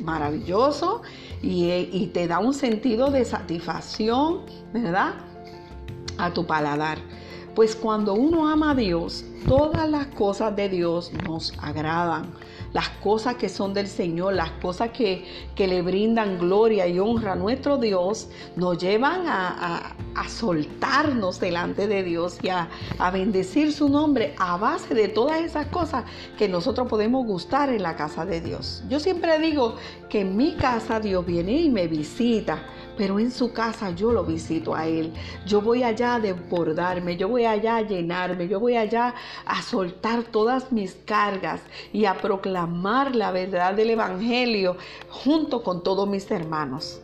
maravilloso 0.00 1.02
y, 1.42 1.68
y 1.92 2.10
te 2.14 2.26
da 2.26 2.38
un 2.38 2.54
sentido 2.54 3.10
de 3.10 3.26
satisfacción, 3.26 4.46
¿verdad? 4.72 5.16
A 6.16 6.32
tu 6.32 6.46
paladar. 6.46 6.96
Pues 7.54 7.76
cuando 7.76 8.14
uno 8.14 8.48
ama 8.48 8.70
a 8.70 8.74
Dios, 8.74 9.24
todas 9.46 9.88
las 9.88 10.06
cosas 10.08 10.56
de 10.56 10.70
Dios 10.70 11.12
nos 11.26 11.52
agradan 11.58 12.32
las 12.76 12.90
cosas 12.90 13.36
que 13.36 13.48
son 13.48 13.72
del 13.72 13.88
Señor, 13.88 14.34
las 14.34 14.50
cosas 14.50 14.90
que, 14.90 15.24
le 15.56 15.80
brindan 15.80 16.38
gloria 16.38 16.86
y 16.86 16.98
honra 16.98 17.32
a 17.32 17.34
nuestro 17.34 17.78
Dios, 17.78 18.28
nos 18.54 18.76
llevan 18.76 19.22
a, 19.26 19.96
soltarnos 20.28 21.40
delante 21.40 21.86
de 21.88 22.02
Dios 22.02 22.38
y 22.42 22.50
a, 22.50 22.68
a 22.98 23.10
bendecir 23.10 23.72
su 23.72 23.88
nombre 23.88 24.34
a 24.38 24.58
base 24.58 24.94
de 24.94 25.08
todas 25.08 25.40
esas 25.40 25.68
cosas 25.68 26.04
que 26.36 26.48
nosotros 26.48 26.86
podemos 26.86 27.24
gustar 27.24 27.70
en 27.70 27.82
la 27.82 27.96
casa 27.96 28.26
de 28.26 28.42
Dios. 28.42 28.82
Yo 28.90 29.00
siempre 29.00 29.38
digo 29.38 29.76
que 30.10 30.20
en 30.20 30.36
mi 30.36 30.52
casa 30.56 31.00
Dios 31.00 31.24
viene 31.24 31.52
y 31.52 31.70
me 31.70 31.88
visita 31.88 32.62
pero 32.96 33.18
en 33.18 33.30
su 33.30 33.52
casa 33.52 33.90
yo 33.90 34.12
lo 34.12 34.24
visito 34.24 34.74
a 34.74 34.86
Él. 34.86 35.12
Yo 35.46 35.60
voy 35.60 35.82
allá 35.82 36.14
a 36.14 36.20
desbordarme, 36.20 37.16
yo 37.16 37.28
voy 37.28 37.44
allá 37.44 37.76
a 37.76 37.82
llenarme, 37.82 38.48
yo 38.48 38.60
voy 38.60 38.76
allá 38.76 39.14
a 39.44 39.62
soltar 39.62 40.24
todas 40.24 40.72
mis 40.72 40.94
cargas 41.04 41.60
y 41.92 42.04
a 42.04 42.14
proclamar 42.14 43.14
la 43.14 43.30
verdad 43.30 43.74
del 43.74 43.90
Evangelio 43.90 44.76
junto 45.08 45.62
con 45.62 45.82
todos 45.82 46.08
mis 46.08 46.30
hermanos. 46.30 47.00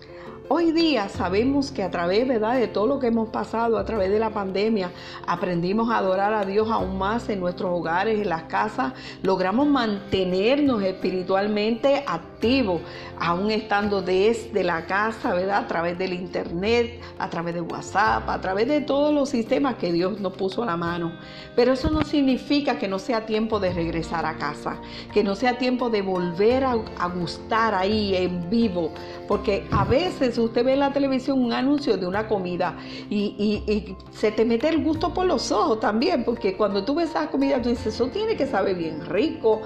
Hoy 0.48 0.72
día 0.72 1.08
sabemos 1.08 1.70
que 1.70 1.84
a 1.84 1.90
través 1.90 2.26
de 2.26 2.68
todo 2.68 2.86
lo 2.86 2.98
que 2.98 3.06
hemos 3.06 3.28
pasado, 3.28 3.78
a 3.78 3.84
través 3.84 4.10
de 4.10 4.18
la 4.18 4.30
pandemia, 4.30 4.90
aprendimos 5.24 5.88
a 5.90 5.98
adorar 5.98 6.34
a 6.34 6.44
Dios 6.44 6.68
aún 6.68 6.98
más 6.98 7.28
en 7.28 7.38
nuestros 7.38 7.70
hogares, 7.70 8.20
en 8.20 8.28
las 8.28 8.44
casas, 8.44 8.92
logramos 9.22 9.68
mantenernos 9.68 10.82
espiritualmente 10.82 12.02
activos, 12.06 12.82
aún 13.18 13.52
estando 13.52 14.02
desde 14.02 14.64
la 14.64 14.84
casa, 14.86 15.32
¿verdad? 15.32 15.58
a 15.58 15.68
través 15.68 15.96
del 15.96 16.12
internet, 16.12 17.00
a 17.18 17.30
través 17.30 17.54
de 17.54 17.60
WhatsApp, 17.60 18.28
a 18.28 18.40
través 18.40 18.66
de 18.66 18.80
todos 18.80 19.14
los 19.14 19.28
sistemas 19.28 19.76
que 19.76 19.92
Dios 19.92 20.20
nos 20.20 20.32
puso 20.32 20.64
a 20.64 20.66
la 20.66 20.76
mano. 20.76 21.12
Pero 21.54 21.72
eso 21.72 21.88
no 21.90 22.02
significa 22.02 22.78
que 22.78 22.88
no 22.88 22.98
sea 22.98 23.26
tiempo 23.26 23.60
de 23.60 23.72
regresar 23.72 24.26
a 24.26 24.36
casa, 24.36 24.80
que 25.14 25.22
no 25.22 25.36
sea 25.36 25.56
tiempo 25.56 25.88
de 25.88 26.02
volver 26.02 26.64
a, 26.64 26.72
a 26.98 27.08
gustar 27.08 27.74
ahí 27.74 28.16
en 28.16 28.50
vivo, 28.50 28.90
porque 29.28 29.66
a 29.70 29.84
veces 29.84 30.31
usted 30.40 30.64
ve 30.64 30.74
en 30.74 30.80
la 30.80 30.92
televisión 30.92 31.42
un 31.42 31.52
anuncio 31.52 31.96
de 31.96 32.06
una 32.06 32.28
comida 32.28 32.76
y, 33.10 33.94
se 34.12 34.30
te 34.30 34.44
mete 34.44 34.68
el 34.68 34.82
gusto 34.82 35.12
por 35.12 35.26
los 35.26 35.50
ojos 35.52 35.80
también, 35.80 36.24
porque 36.24 36.56
cuando 36.56 36.84
tú 36.84 36.94
ves 36.94 37.10
esa 37.10 37.28
comida 37.28 37.60
tú 37.60 37.70
dices, 37.70 37.94
eso 37.94 38.08
tiene 38.08 38.36
que 38.36 38.46
saber 38.46 38.76
bien 38.76 39.04
rico, 39.06 39.62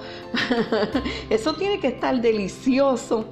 eso 1.29 1.53
tiene 1.53 1.79
que 1.79 1.87
estar 1.87 2.19
delicioso. 2.21 3.25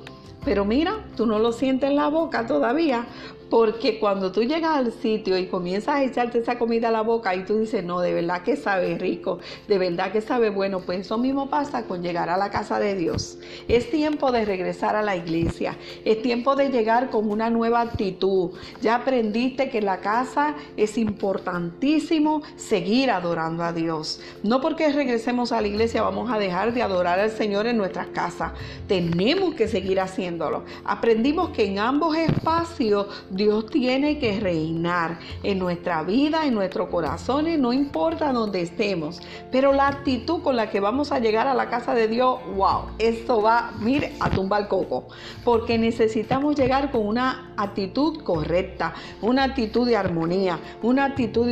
Pero 0.43 0.63
mira, 0.63 1.03
tú 1.17 1.25
no 1.25 1.39
lo 1.39 1.51
sientes 1.51 1.89
en 1.89 1.95
la 1.95 2.07
boca 2.07 2.45
todavía, 2.45 3.07
porque 3.49 3.99
cuando 3.99 4.31
tú 4.31 4.43
llegas 4.43 4.77
al 4.77 4.91
sitio 4.91 5.37
y 5.37 5.47
comienzas 5.47 5.95
a 5.95 6.03
echarte 6.03 6.39
esa 6.39 6.57
comida 6.57 6.89
a 6.89 6.91
la 6.91 7.01
boca 7.01 7.35
y 7.35 7.43
tú 7.43 7.59
dices, 7.59 7.83
no, 7.83 7.99
de 7.99 8.13
verdad 8.13 8.41
que 8.41 8.55
sabe 8.55 8.97
rico, 8.97 9.39
de 9.67 9.77
verdad 9.77 10.11
que 10.11 10.21
sabe 10.21 10.49
bueno, 10.49 10.79
pues 10.79 11.01
eso 11.01 11.17
mismo 11.17 11.49
pasa 11.49 11.85
con 11.85 12.01
llegar 12.01 12.29
a 12.29 12.37
la 12.37 12.49
casa 12.49 12.79
de 12.79 12.95
Dios. 12.95 13.37
Es 13.67 13.89
tiempo 13.89 14.31
de 14.31 14.45
regresar 14.45 14.95
a 14.95 15.01
la 15.01 15.15
iglesia, 15.15 15.77
es 16.03 16.21
tiempo 16.21 16.55
de 16.55 16.69
llegar 16.69 17.09
con 17.09 17.29
una 17.29 17.49
nueva 17.49 17.81
actitud. 17.81 18.51
Ya 18.81 18.95
aprendiste 18.95 19.69
que 19.69 19.79
en 19.79 19.85
la 19.85 19.99
casa 19.99 20.55
es 20.77 20.97
importantísimo 20.97 22.41
seguir 22.55 23.11
adorando 23.11 23.63
a 23.63 23.73
Dios. 23.73 24.21
No 24.43 24.61
porque 24.61 24.91
regresemos 24.91 25.51
a 25.51 25.61
la 25.61 25.67
iglesia 25.67 26.01
vamos 26.01 26.31
a 26.31 26.39
dejar 26.39 26.73
de 26.73 26.81
adorar 26.81 27.19
al 27.19 27.31
Señor 27.31 27.67
en 27.67 27.77
nuestras 27.77 28.07
casas. 28.07 28.53
Tenemos 28.87 29.55
que 29.55 29.67
seguir 29.67 29.99
haciéndolo. 29.99 30.63
Aprendimos 30.83 31.49
que 31.49 31.65
en 31.65 31.79
ambos 31.79 32.15
espacios 32.15 33.07
Dios 33.35 33.65
tiene 33.65 34.17
que 34.17 34.39
reinar 34.39 35.19
en 35.43 35.59
nuestra 35.59 36.03
vida, 36.03 36.45
en 36.45 36.53
nuestros 36.53 36.87
corazones, 36.89 37.59
no 37.59 37.73
importa 37.73 38.31
dónde 38.31 38.61
estemos. 38.61 39.21
Pero 39.51 39.73
la 39.73 39.87
actitud 39.89 40.41
con 40.41 40.55
la 40.55 40.69
que 40.69 40.79
vamos 40.79 41.11
a 41.11 41.19
llegar 41.19 41.45
a 41.47 41.53
la 41.53 41.69
casa 41.69 41.93
de 41.93 42.07
Dios, 42.07 42.39
wow, 42.55 42.85
esto 42.97 43.41
va, 43.41 43.73
mire, 43.79 44.13
a 44.21 44.29
tumbar 44.29 44.69
coco. 44.69 45.07
Porque 45.43 45.77
necesitamos 45.77 46.55
llegar 46.55 46.91
con 46.91 47.05
una 47.05 47.53
actitud 47.57 48.21
correcta, 48.23 48.93
una 49.21 49.43
actitud 49.43 49.85
de 49.85 49.97
armonía, 49.97 50.59
una 50.81 51.05
actitud 51.05 51.45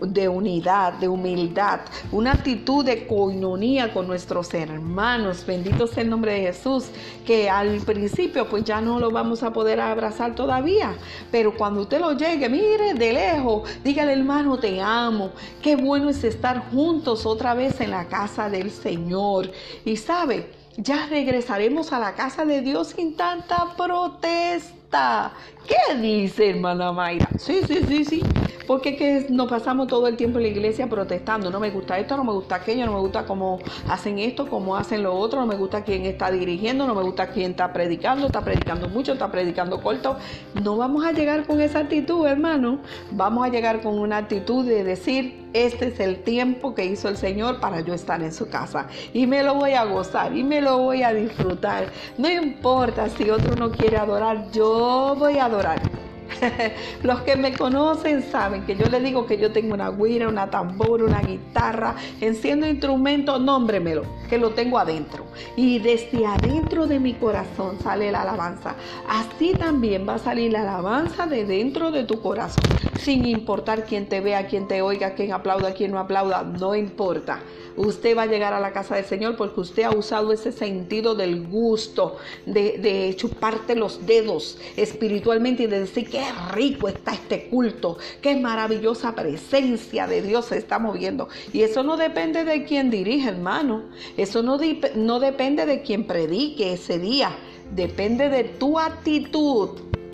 de, 0.00 0.28
unidad, 0.28 0.92
de 0.94 1.08
humildad, 1.08 1.80
una 2.12 2.32
actitud 2.32 2.84
de 2.84 3.06
coinonía 3.06 3.92
con 3.92 4.06
nuestros 4.06 4.52
hermanos. 4.54 5.44
Bendito 5.46 5.86
sea 5.86 6.02
el 6.02 6.10
nombre 6.10 6.34
de 6.34 6.40
Jesús, 6.40 6.90
que 7.26 7.48
al 7.48 7.78
principio 7.80 8.48
pues 8.48 8.64
ya 8.64 8.80
no 8.80 8.98
lo 8.98 9.10
vamos 9.10 9.42
a 9.42 9.52
poder 9.52 9.80
abrazar 9.80 10.34
todavía, 10.34 10.94
pero 11.30 11.56
cuando 11.56 11.82
usted 11.82 12.00
lo 12.00 12.12
llegue, 12.12 12.48
mire 12.48 12.94
de 12.94 13.12
lejos, 13.12 13.68
dígale 13.84 14.12
hermano, 14.12 14.58
te 14.58 14.80
amo. 14.80 15.30
Qué 15.62 15.76
bueno 15.76 16.10
es 16.10 16.24
estar 16.24 16.70
juntos 16.70 17.26
otra 17.26 17.54
vez 17.54 17.80
en 17.80 17.90
la 17.90 18.06
casa 18.06 18.50
del 18.50 18.70
Señor. 18.70 19.50
Y 19.84 19.96
sabe, 19.96 20.50
ya 20.76 21.06
regresaremos 21.06 21.92
a 21.92 21.98
la 21.98 22.14
casa 22.14 22.44
de 22.44 22.60
Dios 22.60 22.94
sin 22.96 23.16
tanta 23.16 23.74
protesta. 23.76 25.32
¿Qué 25.66 25.94
dice 25.96 26.50
hermana 26.50 26.92
Mayra? 26.92 27.28
Sí, 27.38 27.60
sí, 27.66 27.80
sí, 27.86 28.04
sí. 28.04 28.22
Porque 28.66 28.96
que 28.96 29.26
nos 29.30 29.48
pasamos 29.50 29.88
todo 29.88 30.06
el 30.06 30.16
tiempo 30.16 30.38
en 30.38 30.44
la 30.44 30.48
iglesia 30.50 30.88
protestando. 30.88 31.50
No 31.50 31.58
me 31.58 31.70
gusta 31.70 31.98
esto, 31.98 32.16
no 32.16 32.22
me 32.22 32.32
gusta 32.32 32.56
aquello, 32.56 32.86
no 32.86 32.92
me 32.92 33.00
gusta 33.00 33.24
cómo 33.24 33.58
hacen 33.88 34.18
esto, 34.20 34.48
cómo 34.48 34.76
hacen 34.76 35.02
lo 35.02 35.14
otro, 35.14 35.40
no 35.40 35.46
me 35.46 35.56
gusta 35.56 35.82
quién 35.82 36.04
está 36.06 36.30
dirigiendo, 36.30 36.86
no 36.86 36.94
me 36.94 37.02
gusta 37.02 37.30
quién 37.30 37.50
está 37.50 37.72
predicando, 37.72 38.26
está 38.26 38.42
predicando 38.42 38.88
mucho, 38.88 39.14
está 39.14 39.30
predicando 39.30 39.82
corto. 39.82 40.16
No 40.62 40.76
vamos 40.76 41.04
a 41.04 41.12
llegar 41.12 41.46
con 41.46 41.60
esa 41.60 41.80
actitud, 41.80 42.26
hermano. 42.26 42.78
Vamos 43.10 43.44
a 43.44 43.48
llegar 43.50 43.82
con 43.82 43.98
una 43.98 44.18
actitud 44.18 44.64
de 44.64 44.84
decir, 44.84 45.48
este 45.52 45.88
es 45.88 45.98
el 45.98 46.22
tiempo 46.22 46.74
que 46.76 46.84
hizo 46.84 47.08
el 47.08 47.16
Señor 47.16 47.58
para 47.58 47.80
yo 47.80 47.92
estar 47.92 48.22
en 48.22 48.32
su 48.32 48.48
casa. 48.48 48.86
Y 49.12 49.26
me 49.26 49.42
lo 49.42 49.54
voy 49.54 49.72
a 49.72 49.84
gozar 49.84 50.36
y 50.36 50.44
me 50.44 50.60
lo 50.60 50.78
voy 50.78 51.02
a 51.02 51.12
disfrutar. 51.12 51.86
No 52.18 52.30
importa 52.30 53.08
si 53.08 53.30
otro 53.30 53.56
no 53.56 53.72
quiere 53.72 53.96
adorar, 53.96 54.52
yo 54.52 55.16
voy 55.18 55.38
a 55.38 55.46
adorar. 55.50 55.99
Los 57.02 57.20
que 57.22 57.36
me 57.36 57.52
conocen 57.52 58.22
saben 58.22 58.64
que 58.64 58.76
yo 58.76 58.86
le 58.86 59.00
digo 59.00 59.26
que 59.26 59.38
yo 59.38 59.52
tengo 59.52 59.74
una 59.74 59.90
guira, 59.90 60.28
una 60.28 60.50
tambora, 60.50 61.04
una 61.04 61.20
guitarra, 61.20 61.94
enciendo 62.20 62.66
instrumentos, 62.66 63.40
nómbremelo, 63.40 64.02
que 64.28 64.38
lo 64.38 64.50
tengo 64.50 64.78
adentro. 64.78 65.24
Y 65.56 65.78
desde 65.78 66.26
adentro 66.26 66.86
de 66.86 66.98
mi 66.98 67.14
corazón 67.14 67.78
sale 67.82 68.10
la 68.12 68.22
alabanza. 68.22 68.74
Así 69.08 69.52
también 69.52 70.08
va 70.08 70.14
a 70.14 70.18
salir 70.18 70.52
la 70.52 70.62
alabanza 70.62 71.26
de 71.26 71.44
dentro 71.44 71.90
de 71.90 72.04
tu 72.04 72.20
corazón, 72.20 72.64
sin 72.98 73.24
importar 73.24 73.84
quién 73.84 74.06
te 74.06 74.20
vea, 74.20 74.46
quién 74.46 74.68
te 74.68 74.82
oiga, 74.82 75.14
quién 75.14 75.32
aplauda, 75.32 75.72
quién 75.74 75.92
no 75.92 75.98
aplauda, 75.98 76.42
no 76.42 76.74
importa. 76.74 77.40
Usted 77.76 78.16
va 78.16 78.22
a 78.22 78.26
llegar 78.26 78.52
a 78.52 78.60
la 78.60 78.72
casa 78.72 78.96
del 78.96 79.04
Señor 79.04 79.36
porque 79.36 79.60
usted 79.60 79.84
ha 79.84 79.90
usado 79.90 80.32
ese 80.32 80.52
sentido 80.52 81.14
del 81.14 81.46
gusto, 81.46 82.18
de, 82.44 82.78
de 82.78 83.14
chuparte 83.16 83.74
los 83.74 84.06
dedos 84.06 84.58
espiritualmente 84.76 85.62
y 85.62 85.66
de 85.66 85.80
decir 85.80 86.08
qué 86.20 86.54
rico 86.54 86.88
está 86.88 87.12
este 87.12 87.48
culto, 87.48 87.96
qué 88.20 88.36
maravillosa 88.36 89.14
presencia 89.14 90.06
de 90.06 90.20
Dios 90.20 90.46
se 90.46 90.58
está 90.58 90.78
moviendo. 90.78 91.28
Y 91.52 91.62
eso 91.62 91.82
no 91.82 91.96
depende 91.96 92.44
de 92.44 92.64
quien 92.64 92.90
dirige, 92.90 93.30
hermano. 93.30 93.84
Eso 94.18 94.42
no, 94.42 94.58
depende 94.58 95.64
de 95.64 95.82
quien 95.82 96.06
predique 96.06 96.74
ese 96.74 96.98
día. 96.98 97.30
Depende 97.74 98.28
de 98.28 98.44
tu 98.44 98.78
actitud. 98.78 99.70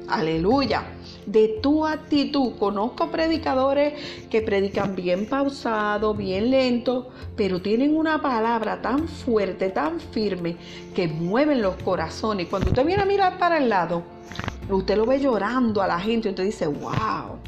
Aleluya 0.09 0.93
de 1.27 1.59
tu 1.61 1.85
actitud. 1.85 2.53
Conozco 2.57 3.11
predicadores 3.11 3.95
que 4.31 4.43
predican 4.43 4.95
bien 4.95 5.27
pausado, 5.27 6.15
bien 6.15 6.53
lento, 6.53 7.09
pero 7.35 7.61
tienen 7.61 7.97
una 7.97 8.23
palabra 8.23 8.81
tan 8.81 9.09
fuerte, 9.09 9.71
tan 9.71 9.99
firme, 9.99 10.57
que 10.95 11.09
mueven 11.09 11.63
los 11.63 11.75
corazones. 11.83 12.47
Cuando 12.47 12.69
usted 12.69 12.87
viene 12.87 13.03
a 13.03 13.07
mirar 13.07 13.39
para 13.39 13.59
el 13.59 13.69
lado, 13.69 14.05
usted 14.71 14.97
lo 14.97 15.07
ve 15.07 15.21
llorando 15.21 15.83
a 15.83 15.87
la 15.87 16.01
gente 16.01 16.29
y 16.29 16.31
usted 16.31 16.45
dice, 16.45 16.67
wow. 16.67 17.39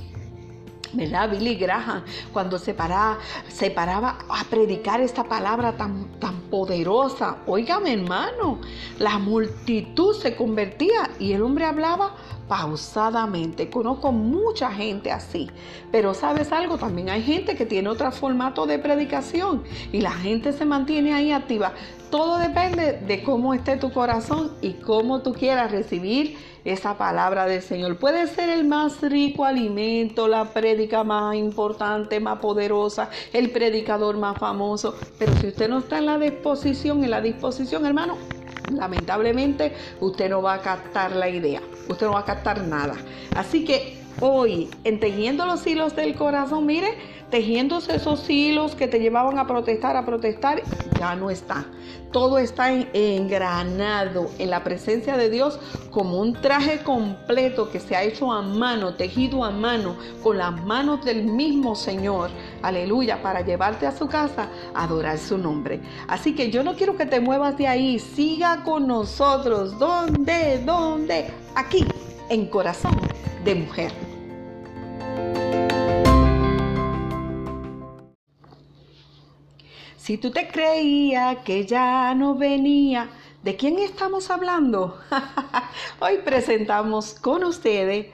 ¿verdad? 0.93 1.31
Billy 1.31 1.55
Graham, 1.55 2.03
cuando 2.33 2.59
se 2.59 2.75
paraba, 2.75 3.19
se 3.49 3.71
paraba 3.71 4.19
a 4.29 4.45
predicar 4.45 5.01
esta 5.01 5.25
palabra 5.25 5.77
tan, 5.77 6.07
tan 6.19 6.41
poderosa, 6.43 7.39
óigame 7.47 7.93
hermano, 7.93 8.59
la 8.99 9.19
multitud 9.19 10.15
se 10.15 10.35
convertía 10.35 11.11
y 11.19 11.33
el 11.33 11.43
hombre 11.43 11.67
hablaba 11.67 12.15
pausadamente. 12.49 13.69
Conozco 13.69 14.11
mucha 14.13 14.73
gente 14.73 15.13
así, 15.13 15.51
pero 15.93 16.15
sabes 16.15 16.53
algo, 16.53 16.79
también 16.79 17.11
hay 17.11 17.23
gente 17.23 17.55
que 17.55 17.67
tiene 17.67 17.91
otro 17.91 18.11
formato 18.11 18.67
de 18.67 18.79
predicación 18.79 19.63
y 19.93 20.01
la 20.01 20.13
gente 20.13 20.53
se 20.53 20.65
mantiene 20.65 21.13
ahí 21.13 21.33
activa. 21.33 21.75
Todo 22.11 22.39
depende 22.39 23.01
de 23.07 23.23
cómo 23.23 23.53
esté 23.53 23.77
tu 23.77 23.93
corazón 23.93 24.53
y 24.63 24.75
cómo 24.75 25.21
tú 25.21 25.35
quieras 25.35 25.71
recibir 25.71 26.39
esa 26.65 26.97
palabra 26.97 27.45
del 27.47 27.61
Señor. 27.61 27.99
Puede 27.99 28.27
ser 28.29 28.49
el 28.49 28.67
más 28.67 29.03
rico 29.03 29.45
alimento, 29.45 30.27
la 30.27 30.47
prédica 30.47 31.05
más 31.05 31.37
importante, 31.37 32.19
más 32.19 32.39
poderosa, 32.39 33.11
el 33.33 33.51
predicador 33.51 34.17
más 34.17 34.39
famoso, 34.39 34.95
pero 35.19 35.35
si 35.37 35.49
usted 35.49 35.69
no 35.69 35.79
está 35.79 35.99
en 35.99 36.07
la 36.07 36.19
disposición, 36.19 37.05
en 37.05 37.11
la 37.11 37.21
disposición, 37.21 37.85
hermano, 37.85 38.17
lamentablemente 38.73 39.75
usted 40.01 40.31
no 40.31 40.41
va 40.41 40.55
a 40.55 40.61
captar 40.63 41.13
la 41.13 41.29
idea, 41.29 41.61
usted 41.89 42.07
no 42.07 42.13
va 42.13 42.21
a 42.21 42.25
captar 42.25 42.63
nada. 42.63 42.95
Así 43.37 43.65
que 43.65 43.98
hoy 44.21 44.69
en 44.85 45.01
Tejiendo 45.01 45.47
los 45.47 45.67
hilos 45.67 45.95
del 45.97 46.15
corazón, 46.15 46.67
mire, 46.67 46.89
tejiéndose 47.31 47.97
esos 47.97 48.29
hilos 48.29 48.75
que 48.75 48.89
te 48.89 49.01
llevaban 49.01 49.39
a 49.39 49.47
protestar, 49.47 49.97
a 49.97 50.05
protestar, 50.05 50.63
ya 50.99 51.15
no 51.15 51.31
está. 51.31 51.67
Todo 52.13 52.39
está 52.39 52.73
engranado 52.73 54.31
en 54.39 54.51
la 54.51 54.65
presencia 54.65 55.17
de 55.17 55.29
Dios 55.29 55.61
como 55.91 56.21
un 56.21 56.33
traje 56.33 56.79
completo 56.83 57.71
que 57.71 57.81
se 57.81 57.97
ha 57.97 58.03
hecho 58.03 58.33
a 58.33 58.41
mano, 58.41 58.95
tejido 58.95 59.45
a 59.45 59.51
mano, 59.51 59.97
con 60.23 60.39
las 60.39 60.61
manos 60.65 61.05
del 61.05 61.25
mismo 61.25 61.77
Señor. 61.77 62.31
Aleluya, 62.63 63.23
para 63.23 63.43
llevarte 63.43 63.87
a 63.87 63.97
su 63.97 64.09
casa 64.09 64.49
a 64.75 64.85
adorar 64.85 65.19
su 65.19 65.37
nombre. 65.37 65.81
Así 66.09 66.35
que 66.35 66.51
yo 66.51 66.65
no 66.65 66.77
quiero 66.77 66.97
que 66.97 67.07
te 67.07 67.21
muevas 67.21 67.59
de 67.59 67.67
ahí, 67.67 67.99
siga 67.99 68.63
con 68.65 68.87
nosotros. 68.87 69.79
¿Dónde? 69.79 70.63
¿Dónde? 70.65 71.31
Aquí, 71.55 71.85
en 72.31 72.47
corazón 72.47 72.97
de 73.45 73.55
mujer. 73.55 73.93
Si 79.97 80.17
tú 80.17 80.31
te 80.31 80.49
creías 80.49 81.39
que 81.45 81.67
ya 81.67 82.15
no 82.15 82.35
venía, 82.35 83.11
¿de 83.43 83.57
quién 83.57 83.79
estamos 83.79 84.31
hablando? 84.31 84.99
Hoy 86.01 86.21
presentamos 86.25 87.13
con 87.15 87.45
ustedes 87.45 88.07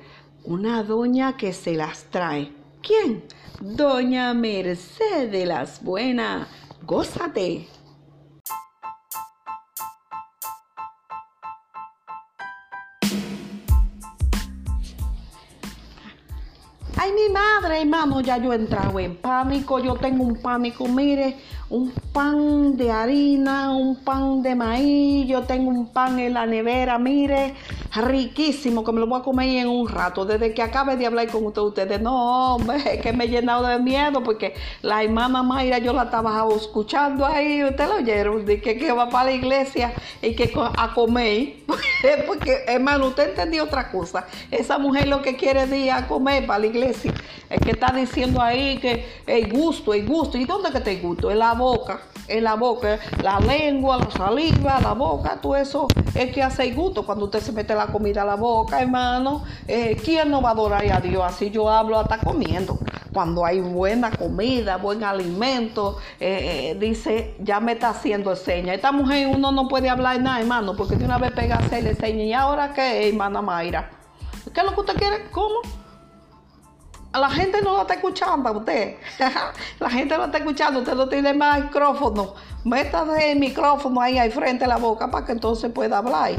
una 0.43 0.83
doña 0.83 1.37
que 1.37 1.53
se 1.53 1.75
las 1.75 2.05
trae. 2.11 2.53
¿Quién? 2.83 3.23
Doña 3.61 4.35
Mercedes 4.35 5.47
las 5.47 5.85
Buenas. 5.85 6.49
Gózate. 6.83 7.69
Ay, 17.05 17.13
mi 17.13 17.29
madre, 17.29 17.83
hermano, 17.83 18.23
ya 18.23 18.39
yo 18.39 18.51
he 18.51 18.57
entrado 18.57 18.99
en 18.99 19.17
pánico, 19.17 19.79
yo 19.79 19.95
tengo 19.97 20.25
un 20.25 20.41
pánico, 20.41 20.89
mire, 20.89 21.37
un 21.71 21.91
pan 22.13 22.77
de 22.77 22.91
harina, 22.91 23.73
un 23.73 23.97
pan 23.97 24.43
de 24.43 24.55
maíz, 24.55 25.27
yo 25.27 25.43
tengo 25.43 25.71
un 25.71 25.89
pan 25.89 26.19
en 26.19 26.35
la 26.35 26.47
nevera, 26.47 26.99
mire, 26.99 27.55
riquísimo, 27.95 28.85
que 28.85 28.93
me 28.93 29.01
lo 29.01 29.07
voy 29.07 29.21
a 29.21 29.23
comer 29.23 29.49
en 29.49 29.69
un 29.69 29.89
rato, 29.89 30.25
desde 30.25 30.53
que 30.53 30.63
acabe 30.63 30.97
de 30.97 31.07
hablar 31.07 31.29
con 31.29 31.47
ustedes, 31.47 32.01
no, 32.01 32.57
hombre, 32.57 33.01
que 33.03 33.13
me 33.13 33.25
he 33.25 33.29
llenado 33.29 33.67
de 33.67 33.79
miedo, 33.79 34.23
porque 34.23 34.55
la 34.83 35.03
hermana 35.03 35.43
Mayra 35.43 35.79
yo 35.79 35.93
la 35.93 36.05
estaba 36.05 36.45
escuchando 36.55 37.25
ahí, 37.25 37.65
ustedes 37.65 37.89
lo 37.89 37.97
oyeron, 37.97 38.45
de 38.45 38.61
que, 38.61 38.77
que 38.77 38.93
va 38.93 39.09
para 39.09 39.27
la 39.27 39.33
iglesia 39.33 39.95
y 40.21 40.35
que 40.35 40.53
a 40.77 40.93
comer, 40.93 41.55
porque 42.27 42.65
hermano, 42.67 43.07
usted 43.07 43.31
entendió 43.31 43.65
otra 43.65 43.91
cosa, 43.91 44.27
esa 44.51 44.79
mujer 44.79 45.09
lo 45.09 45.23
que 45.23 45.35
quiere 45.37 45.63
es 45.63 45.93
a 45.93 46.07
comer 46.07 46.47
para 46.47 46.59
la 46.61 46.67
iglesia, 46.67 47.15
es 47.49 47.61
que 47.61 47.71
está 47.71 47.93
diciendo 47.95 48.41
ahí 48.41 48.79
que 48.79 49.05
el 49.27 49.51
gusto, 49.51 49.95
el 49.95 50.07
gusto, 50.07 50.37
¿y 50.37 50.45
dónde 50.45 50.71
que 50.71 50.91
el 50.91 51.01
gusto? 51.01 51.31
El 51.31 51.43
boca, 51.55 52.01
en 52.29 52.45
la 52.45 52.55
boca, 52.55 52.99
la 53.23 53.41
lengua, 53.41 53.99
la 53.99 54.11
saliva, 54.11 54.81
la 54.81 54.93
boca, 54.93 55.39
todo 55.41 55.57
eso 55.57 55.89
es 56.15 56.33
que 56.33 56.43
hace 56.43 56.71
gusto 56.73 57.05
cuando 57.05 57.27
usted 57.27 57.41
se 57.41 57.53
mete 57.53 57.75
la 57.75 57.87
comida 57.89 58.23
a 58.23 58.25
la 58.25 58.37
boca, 58.37 58.81
hermano. 58.81 59.45
Eh, 59.67 59.97
¿Quién 60.03 60.31
no 60.31 60.41
va 60.41 60.51
a 60.51 60.53
adorar 60.53 60.85
a 60.93 61.01
Dios? 61.01 61.23
Así 61.25 61.51
yo 61.51 61.69
hablo 61.69 61.99
hasta 61.99 62.19
comiendo. 62.19 62.79
Cuando 63.13 63.45
hay 63.45 63.61
buena 63.61 64.11
comida, 64.11 64.77
buen 64.77 65.05
alimento, 65.05 65.99
eh, 66.21 66.73
eh, 66.73 66.77
dice, 66.79 67.37
ya 67.41 67.61
me 67.61 67.73
está 67.73 67.91
haciendo 67.91 68.35
seña. 68.37 68.75
Esta 68.75 68.93
mujer 68.93 69.29
uno 69.29 69.53
no 69.53 69.69
puede 69.69 69.89
hablar 69.89 70.21
nada, 70.21 70.41
hermano, 70.41 70.77
porque 70.77 70.97
de 70.97 71.05
una 71.05 71.19
vez 71.19 71.33
pega 71.33 71.57
a 71.57 71.59
hacerle 71.59 71.95
seña. 71.95 72.25
¿Y 72.25 72.33
ahora 72.33 72.73
qué, 72.73 73.09
hermana 73.09 73.43
Mayra? 73.43 73.91
¿Qué 74.53 74.61
es 74.61 74.67
lo 74.67 74.75
que 74.75 74.81
usted 74.81 74.95
quiere? 74.95 75.31
¿Cómo? 75.31 75.84
La 77.19 77.31
gente 77.31 77.63
no 77.63 77.75
lo 77.75 77.83
está 77.83 77.95
escuchando 77.95 78.49
a 78.49 78.53
usted. 78.53 78.97
la 79.81 79.91
gente 79.91 80.17
lo 80.17 80.25
está 80.25 80.39
escuchando. 80.39 80.81
Usted 80.81 80.95
no 80.95 81.09
tiene 81.09 81.33
micrófono. 81.33 82.35
Métase 82.65 83.33
el 83.33 83.39
micrófono 83.39 84.01
ahí 84.01 84.19
al 84.19 84.33
frente 84.33 84.65
de 84.65 84.69
la 84.69 84.79
boca 84.79 85.11
para 85.11 85.25
que 85.25 85.33
entonces 85.33 85.71
pueda 85.71 85.99
hablar. 85.99 86.33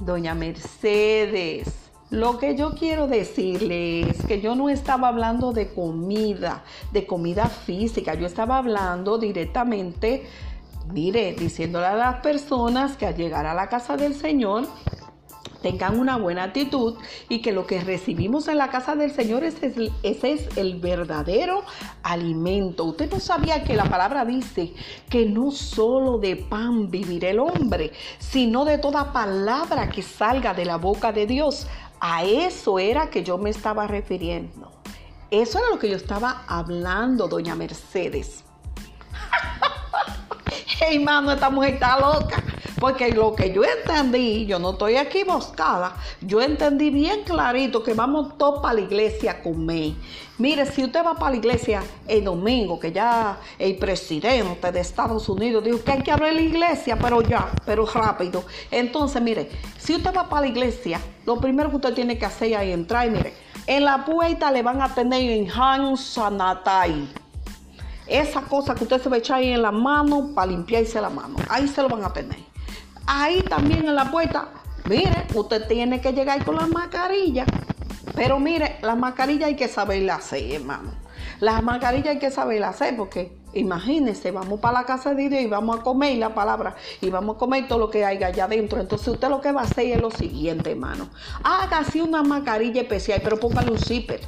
Doña 0.00 0.34
Mercedes, 0.34 1.72
lo 2.10 2.38
que 2.38 2.56
yo 2.56 2.74
quiero 2.74 3.06
decirle 3.06 4.00
es 4.10 4.24
que 4.26 4.40
yo 4.40 4.56
no 4.56 4.68
estaba 4.68 5.08
hablando 5.08 5.52
de 5.52 5.72
comida, 5.72 6.64
de 6.92 7.06
comida 7.06 7.46
física. 7.46 8.14
Yo 8.14 8.26
estaba 8.26 8.58
hablando 8.58 9.16
directamente, 9.16 10.26
mire, 10.92 11.34
diciéndole 11.34 11.86
a 11.86 11.94
las 11.94 12.16
personas 12.16 12.96
que 12.96 13.06
al 13.06 13.14
llegar 13.14 13.46
a 13.46 13.54
la 13.54 13.68
casa 13.68 13.96
del 13.96 14.14
Señor, 14.14 14.66
tengan 15.62 15.98
una 15.98 16.16
buena 16.16 16.44
actitud 16.44 16.96
y 17.28 17.40
que 17.42 17.52
lo 17.52 17.66
que 17.66 17.80
recibimos 17.80 18.48
en 18.48 18.58
la 18.58 18.70
casa 18.70 18.96
del 18.96 19.12
Señor 19.12 19.44
es 19.44 19.56
ese 20.02 20.32
es 20.32 20.56
el 20.56 20.80
verdadero 20.80 21.62
alimento. 22.02 22.84
Usted 22.84 23.10
no 23.10 23.20
sabía 23.20 23.62
que 23.64 23.76
la 23.76 23.84
palabra 23.84 24.24
dice 24.24 24.72
que 25.08 25.26
no 25.26 25.50
solo 25.50 26.18
de 26.18 26.36
pan 26.36 26.90
vivirá 26.90 27.30
el 27.30 27.40
hombre, 27.40 27.92
sino 28.18 28.64
de 28.64 28.78
toda 28.78 29.12
palabra 29.12 29.88
que 29.88 30.02
salga 30.02 30.54
de 30.54 30.64
la 30.64 30.76
boca 30.76 31.12
de 31.12 31.26
Dios. 31.26 31.66
A 32.00 32.24
eso 32.24 32.78
era 32.78 33.10
que 33.10 33.22
yo 33.22 33.36
me 33.36 33.50
estaba 33.50 33.86
refiriendo. 33.86 34.70
Eso 35.30 35.58
era 35.58 35.70
lo 35.70 35.78
que 35.78 35.88
yo 35.88 35.96
estaba 35.96 36.44
hablando, 36.48 37.28
doña 37.28 37.54
Mercedes. 37.54 38.44
hey, 40.66 40.98
mano, 40.98 41.32
esta 41.32 41.50
mujer 41.50 41.74
está 41.74 41.98
loca. 41.98 42.42
Porque 42.80 43.10
lo 43.12 43.34
que 43.34 43.52
yo 43.52 43.62
entendí, 43.62 44.46
yo 44.46 44.58
no 44.58 44.70
estoy 44.70 44.96
aquí 44.96 45.22
moscada, 45.22 45.94
yo 46.22 46.40
entendí 46.40 46.88
bien 46.88 47.24
clarito 47.24 47.82
que 47.82 47.92
vamos 47.92 48.38
todos 48.38 48.62
para 48.62 48.74
la 48.74 48.80
iglesia 48.80 49.32
a 49.32 49.42
comer. 49.42 49.92
Mire, 50.38 50.64
si 50.64 50.82
usted 50.82 51.04
va 51.04 51.14
para 51.14 51.32
la 51.32 51.36
iglesia 51.36 51.82
el 52.08 52.24
domingo, 52.24 52.80
que 52.80 52.90
ya 52.90 53.38
el 53.58 53.76
presidente 53.76 54.72
de 54.72 54.80
Estados 54.80 55.28
Unidos 55.28 55.62
dijo 55.62 55.84
que 55.84 55.92
hay 55.92 56.02
que 56.02 56.10
abrir 56.10 56.32
la 56.32 56.40
iglesia, 56.40 56.96
pero 56.98 57.20
ya, 57.20 57.50
pero 57.66 57.84
rápido. 57.84 58.44
Entonces, 58.70 59.20
mire, 59.20 59.50
si 59.78 59.96
usted 59.96 60.14
va 60.16 60.26
para 60.30 60.40
la 60.40 60.46
iglesia, 60.46 61.02
lo 61.26 61.38
primero 61.38 61.68
que 61.68 61.76
usted 61.76 61.92
tiene 61.92 62.16
que 62.18 62.24
hacer 62.24 62.54
es 62.54 62.72
entrar 62.72 63.10
mire, 63.10 63.34
en 63.66 63.84
la 63.84 64.06
puerta 64.06 64.50
le 64.50 64.62
van 64.62 64.80
a 64.80 64.94
tener 64.94 65.20
en 65.30 65.50
Han 65.50 65.98
Sanatai. 65.98 67.19
Esa 68.10 68.42
cosa 68.42 68.74
que 68.74 68.84
usted 68.84 69.00
se 69.00 69.08
va 69.08 69.16
a 69.16 69.18
echar 69.20 69.38
ahí 69.38 69.52
en 69.52 69.62
la 69.62 69.72
mano 69.72 70.32
para 70.34 70.50
limpiarse 70.50 71.00
la 71.00 71.10
mano. 71.10 71.36
Ahí 71.48 71.68
se 71.68 71.80
lo 71.80 71.88
van 71.88 72.04
a 72.04 72.12
tener 72.12 72.50
ahí 73.10 73.42
también 73.42 73.86
en 73.86 73.96
la 73.96 74.10
puerta, 74.10 74.48
mire, 74.88 75.26
usted 75.34 75.66
tiene 75.66 76.00
que 76.00 76.12
llegar 76.12 76.44
con 76.44 76.56
la 76.56 76.66
mascarilla. 76.66 77.44
Pero 78.14 78.38
mire, 78.38 78.76
la 78.82 78.94
mascarilla 78.94 79.46
hay 79.46 79.56
que 79.56 79.66
saberla 79.66 80.16
hacer, 80.16 80.52
hermano. 80.52 80.92
La 81.40 81.60
mascarilla 81.60 82.12
hay 82.12 82.18
que 82.18 82.30
saberla 82.30 82.68
hacer 82.68 82.96
porque 82.96 83.36
imagínese, 83.52 84.30
vamos 84.30 84.60
para 84.60 84.80
la 84.80 84.84
casa 84.84 85.14
de 85.14 85.28
Dios 85.28 85.42
y 85.42 85.46
vamos 85.46 85.80
a 85.80 85.82
comer 85.82 86.18
la 86.18 86.34
palabra 86.34 86.76
y 87.00 87.10
vamos 87.10 87.36
a 87.36 87.38
comer 87.38 87.66
todo 87.66 87.78
lo 87.78 87.90
que 87.90 88.04
hay 88.04 88.22
allá 88.22 88.44
adentro. 88.44 88.80
Entonces 88.80 89.08
usted 89.08 89.28
lo 89.28 89.40
que 89.40 89.50
va 89.52 89.62
a 89.62 89.64
hacer 89.64 89.86
es 89.86 90.00
lo 90.00 90.10
siguiente, 90.10 90.70
hermano. 90.70 91.08
Hágase 91.42 92.02
una 92.02 92.22
mascarilla 92.22 92.82
especial, 92.82 93.20
pero 93.24 93.38
póngale 93.38 93.72
un 93.72 93.78
zipper. 93.78 94.20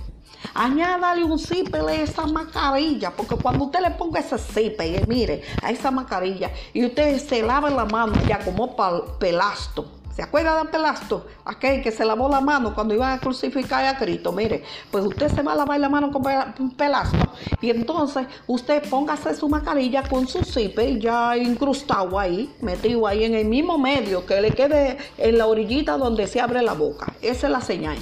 Añádale 0.54 1.24
un 1.24 1.38
zipper 1.38 1.82
a 1.82 1.94
esa 1.94 2.26
mascarilla, 2.26 3.10
porque 3.10 3.36
cuando 3.36 3.64
usted 3.64 3.80
le 3.80 3.90
ponga 3.90 4.20
ese 4.20 4.38
zipper, 4.38 4.94
eh, 4.94 5.04
mire, 5.08 5.42
a 5.62 5.70
esa 5.70 5.90
mascarilla, 5.90 6.50
y 6.72 6.84
usted 6.84 7.18
se 7.18 7.42
lava 7.42 7.70
la 7.70 7.84
mano 7.84 8.14
ya 8.26 8.38
como 8.38 8.76
pelasto. 9.18 10.02
¿Se 10.14 10.22
acuerda 10.22 10.62
de 10.62 10.68
Pelasto? 10.68 11.26
Aquel 11.46 11.82
que 11.82 11.90
se 11.90 12.04
lavó 12.04 12.28
la 12.28 12.42
mano 12.42 12.74
cuando 12.74 12.92
iban 12.92 13.12
a 13.12 13.18
crucificar 13.18 13.86
a 13.86 13.96
Cristo. 13.96 14.30
Mire, 14.30 14.62
pues 14.90 15.06
usted 15.06 15.28
se 15.34 15.40
va 15.42 15.52
a 15.52 15.56
lavar 15.56 15.80
la 15.80 15.88
mano 15.88 16.12
con 16.12 16.70
Pelasto. 16.72 17.32
Y 17.62 17.70
entonces 17.70 18.26
usted 18.46 18.86
póngase 18.90 19.34
su 19.34 19.48
mascarilla 19.48 20.02
con 20.02 20.28
su 20.28 20.44
zipper 20.44 20.98
ya 20.98 21.34
incrustado 21.38 22.18
ahí, 22.18 22.54
metido 22.60 23.06
ahí 23.06 23.24
en 23.24 23.34
el 23.34 23.46
mismo 23.46 23.78
medio, 23.78 24.26
que 24.26 24.38
le 24.42 24.50
quede 24.50 24.98
en 25.16 25.38
la 25.38 25.46
orillita 25.46 25.96
donde 25.96 26.26
se 26.26 26.40
abre 26.40 26.60
la 26.60 26.74
boca. 26.74 27.14
Esa 27.22 27.46
es 27.46 27.52
la 27.52 27.62
señal. 27.62 27.96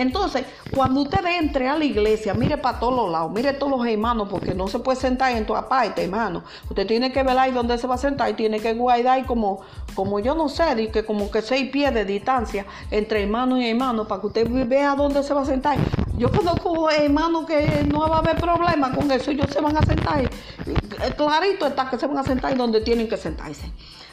Entonces, 0.00 0.46
cuando 0.74 1.02
usted 1.02 1.24
entre 1.38 1.68
a 1.68 1.76
la 1.76 1.84
iglesia, 1.84 2.32
mire 2.32 2.56
para 2.56 2.80
todos 2.80 3.12
lados, 3.12 3.30
mire 3.32 3.52
todos 3.52 3.72
los 3.78 3.86
hermanos, 3.86 4.28
porque 4.30 4.54
no 4.54 4.66
se 4.66 4.78
puede 4.78 4.98
sentar 4.98 5.32
en 5.32 5.44
toda 5.44 5.68
parte, 5.68 6.02
hermano. 6.02 6.42
Usted 6.70 6.86
tiene 6.86 7.12
que 7.12 7.22
ver 7.22 7.38
ahí 7.38 7.52
dónde 7.52 7.76
se 7.76 7.86
va 7.86 7.96
a 7.96 7.98
sentar 7.98 8.30
y 8.30 8.32
tiene 8.32 8.60
que 8.60 8.72
guardar 8.72 9.26
como, 9.26 9.60
como 9.94 10.18
yo 10.18 10.34
no 10.34 10.48
sé, 10.48 10.90
que 10.90 11.04
como 11.04 11.30
que 11.30 11.42
seis 11.42 11.70
pies 11.70 11.92
de 11.92 12.06
distancia 12.06 12.64
entre 12.90 13.22
hermano 13.22 13.60
y 13.60 13.68
hermano 13.68 14.08
para 14.08 14.22
que 14.22 14.28
usted 14.28 14.66
vea 14.66 14.94
dónde 14.94 15.22
se 15.22 15.34
va 15.34 15.42
a 15.42 15.44
sentar. 15.44 15.76
Yo 16.16 16.30
conozco 16.30 16.88
hermanos 16.88 17.44
que 17.44 17.86
no 17.86 18.08
va 18.08 18.16
a 18.16 18.18
haber 18.20 18.36
problema 18.36 18.94
con 18.94 19.10
eso, 19.10 19.30
ellos 19.30 19.50
se 19.50 19.60
van 19.60 19.76
a 19.76 19.82
sentar. 19.82 20.30
Clarito 21.14 21.66
está 21.66 21.90
que 21.90 21.98
se 21.98 22.06
van 22.06 22.16
a 22.16 22.24
sentar 22.24 22.56
donde 22.56 22.80
tienen 22.80 23.06
que 23.06 23.18
sentarse. 23.18 23.70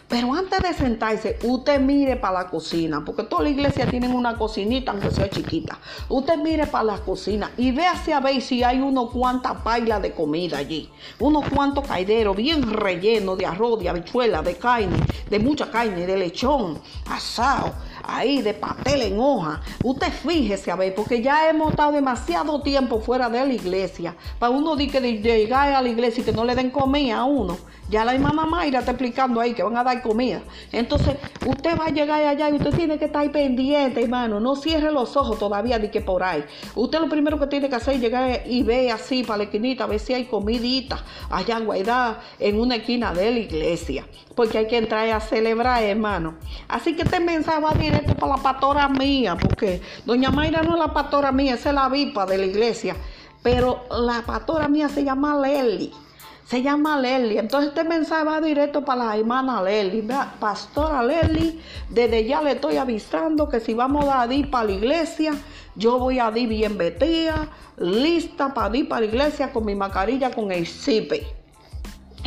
Pero 0.08 0.34
antes 0.34 0.62
de 0.62 0.74
sentarse, 0.74 1.38
usted 1.44 1.82
mire 1.82 2.16
para 2.16 2.44
la 2.44 2.50
cocina, 2.50 3.04
porque 3.04 3.24
toda 3.24 3.44
la 3.44 3.50
iglesia 3.50 3.86
tienen 3.90 4.16
una 4.16 4.38
cocinita, 4.38 4.92
aunque 4.92 5.12
sea 5.12 5.30
chiquita. 5.30 5.80
Usted 6.08 6.38
mire 6.38 6.66
para 6.66 6.86
la 6.86 6.98
cocina 7.00 7.52
y 7.58 7.72
véase 7.72 8.14
a 8.14 8.22
ver 8.22 8.42
si 8.42 8.64
hay 8.64 8.80
unos 8.80 9.12
cuantas 9.12 9.58
pailas 9.64 10.02
de 10.02 10.14
comida 10.14 10.60
allí. 10.60 10.90
Unos 11.20 11.50
cuantos 11.50 11.86
caideros 11.86 12.38
bien 12.38 12.72
rellenos 12.72 13.38
de 13.38 13.48
arroz, 13.48 13.80
de 13.80 13.90
habichuela, 13.90 14.42
de 14.42 14.56
carne, 14.56 14.98
de 15.30 15.40
mucha 15.40 15.70
carne, 15.70 16.06
de 16.06 16.18
lechón, 16.18 16.80
asado 17.10 17.74
ahí 18.08 18.42
de 18.42 18.54
papel 18.54 19.02
en 19.02 19.20
hoja. 19.20 19.62
Usted 19.84 20.12
fíjese 20.12 20.72
a 20.72 20.76
ver, 20.76 20.96
porque 20.96 21.22
ya 21.22 21.50
hemos 21.50 21.72
estado 21.72 21.92
demasiado 21.92 22.62
tiempo 22.62 23.02
fuera 23.02 23.30
de 23.30 23.46
la 23.46 23.54
iglesia. 23.54 24.16
Para 24.40 24.52
uno 24.52 24.76
de 24.76 24.88
que 24.88 25.02
llegar 25.02 25.74
a 25.74 25.82
la 25.82 25.90
iglesia 25.90 26.22
y 26.22 26.26
que 26.26 26.32
no 26.32 26.46
le 26.46 26.56
den 26.56 26.72
comida 26.72 27.18
a 27.18 27.26
uno. 27.26 27.58
Ya 27.90 28.04
la 28.04 28.14
hermana 28.14 28.46
Mayra 28.46 28.80
está 28.80 28.92
explicando 28.92 29.40
ahí 29.40 29.54
que 29.54 29.64
van 29.64 29.78
a 29.78 29.84
dar 29.84 30.02
comida. 30.02 30.42
Entonces, 30.74 31.16
usted 31.46 31.80
va 31.80 31.86
a 31.86 31.90
llegar 31.90 32.22
allá 32.22 32.50
y 32.50 32.54
usted 32.54 32.76
tiene 32.76 33.00
que 33.00 33.06
estar 33.06 33.32
pendiente, 33.32 34.04
hermano. 34.04 34.42
No 34.42 34.58
cierre 34.58 34.92
los 34.92 35.16
ojos 35.16 35.40
todavía 35.40 35.80
de 35.80 35.90
que 35.90 36.02
por 36.02 36.22
ahí. 36.22 36.44
Usted 36.76 37.00
lo 37.00 37.08
primero 37.08 37.40
que 37.40 37.48
tiene 37.48 37.70
que 37.70 37.76
hacer 37.76 37.96
es 37.96 38.02
llegar 38.02 38.42
y 38.46 38.64
ver 38.64 38.92
así 38.92 39.24
para 39.24 39.38
la 39.38 39.44
esquinita, 39.46 39.86
a 39.86 39.88
ver 39.88 40.00
si 40.00 40.14
hay 40.14 40.26
comidita 40.26 41.02
allá 41.30 41.60
guardada 41.60 42.20
en 42.40 42.60
una 42.60 42.76
esquina 42.76 43.14
de 43.14 43.32
la 43.32 43.40
iglesia. 43.40 44.06
Porque 44.36 44.58
hay 44.58 44.68
que 44.68 44.78
entrar 44.78 45.10
a 45.10 45.22
celebrar, 45.22 45.82
hermano. 45.82 46.36
Así 46.68 46.94
que 46.94 47.04
este 47.04 47.22
mensaje 47.22 47.62
va 47.62 47.72
directo 47.72 48.16
para 48.16 48.36
la 48.36 48.44
pastora 48.44 48.90
mía, 48.90 49.38
porque 49.40 49.82
doña 50.06 50.30
Mayra 50.30 50.62
no 50.62 50.74
es 50.74 50.80
la 50.80 50.94
pastora 50.94 51.32
mía, 51.32 51.54
esa 51.54 51.70
es 51.70 51.76
la 51.76 51.88
vipa 51.88 52.26
de 52.26 52.38
la 52.38 52.46
iglesia. 52.48 52.98
Pero 53.42 53.86
la 53.90 54.24
pastora 54.24 54.68
mía 54.68 54.90
se 54.90 55.06
llama 55.06 55.40
Lely 55.40 56.07
se 56.48 56.62
llama 56.62 57.00
Lely. 57.00 57.38
Entonces 57.38 57.70
este 57.70 57.84
mensaje 57.84 58.24
va 58.24 58.40
directo 58.40 58.84
para 58.86 59.06
la 59.06 59.18
hermana 59.18 59.62
Lely. 59.62 60.08
Pastora 60.40 61.04
Lely, 61.04 61.62
desde 61.90 62.26
ya 62.26 62.42
le 62.42 62.54
estoy 62.54 62.78
avisando 62.78 63.50
que 63.50 63.60
si 63.60 63.74
vamos 63.74 64.06
a 64.08 64.26
ir 64.34 64.50
para 64.50 64.66
la 64.66 64.72
iglesia, 64.72 65.34
yo 65.76 66.00
voy 66.00 66.20
a 66.20 66.32
ir 66.36 66.48
bien 66.48 66.78
vestida, 66.78 67.50
lista 67.78 68.54
para 68.54 68.76
ir 68.78 68.88
para 68.88 69.02
la 69.02 69.08
iglesia 69.08 69.52
con 69.52 69.66
mi 69.66 69.76
mascarilla 69.76 70.32
con 70.32 70.52
el 70.52 70.66
zipe. 70.66 71.37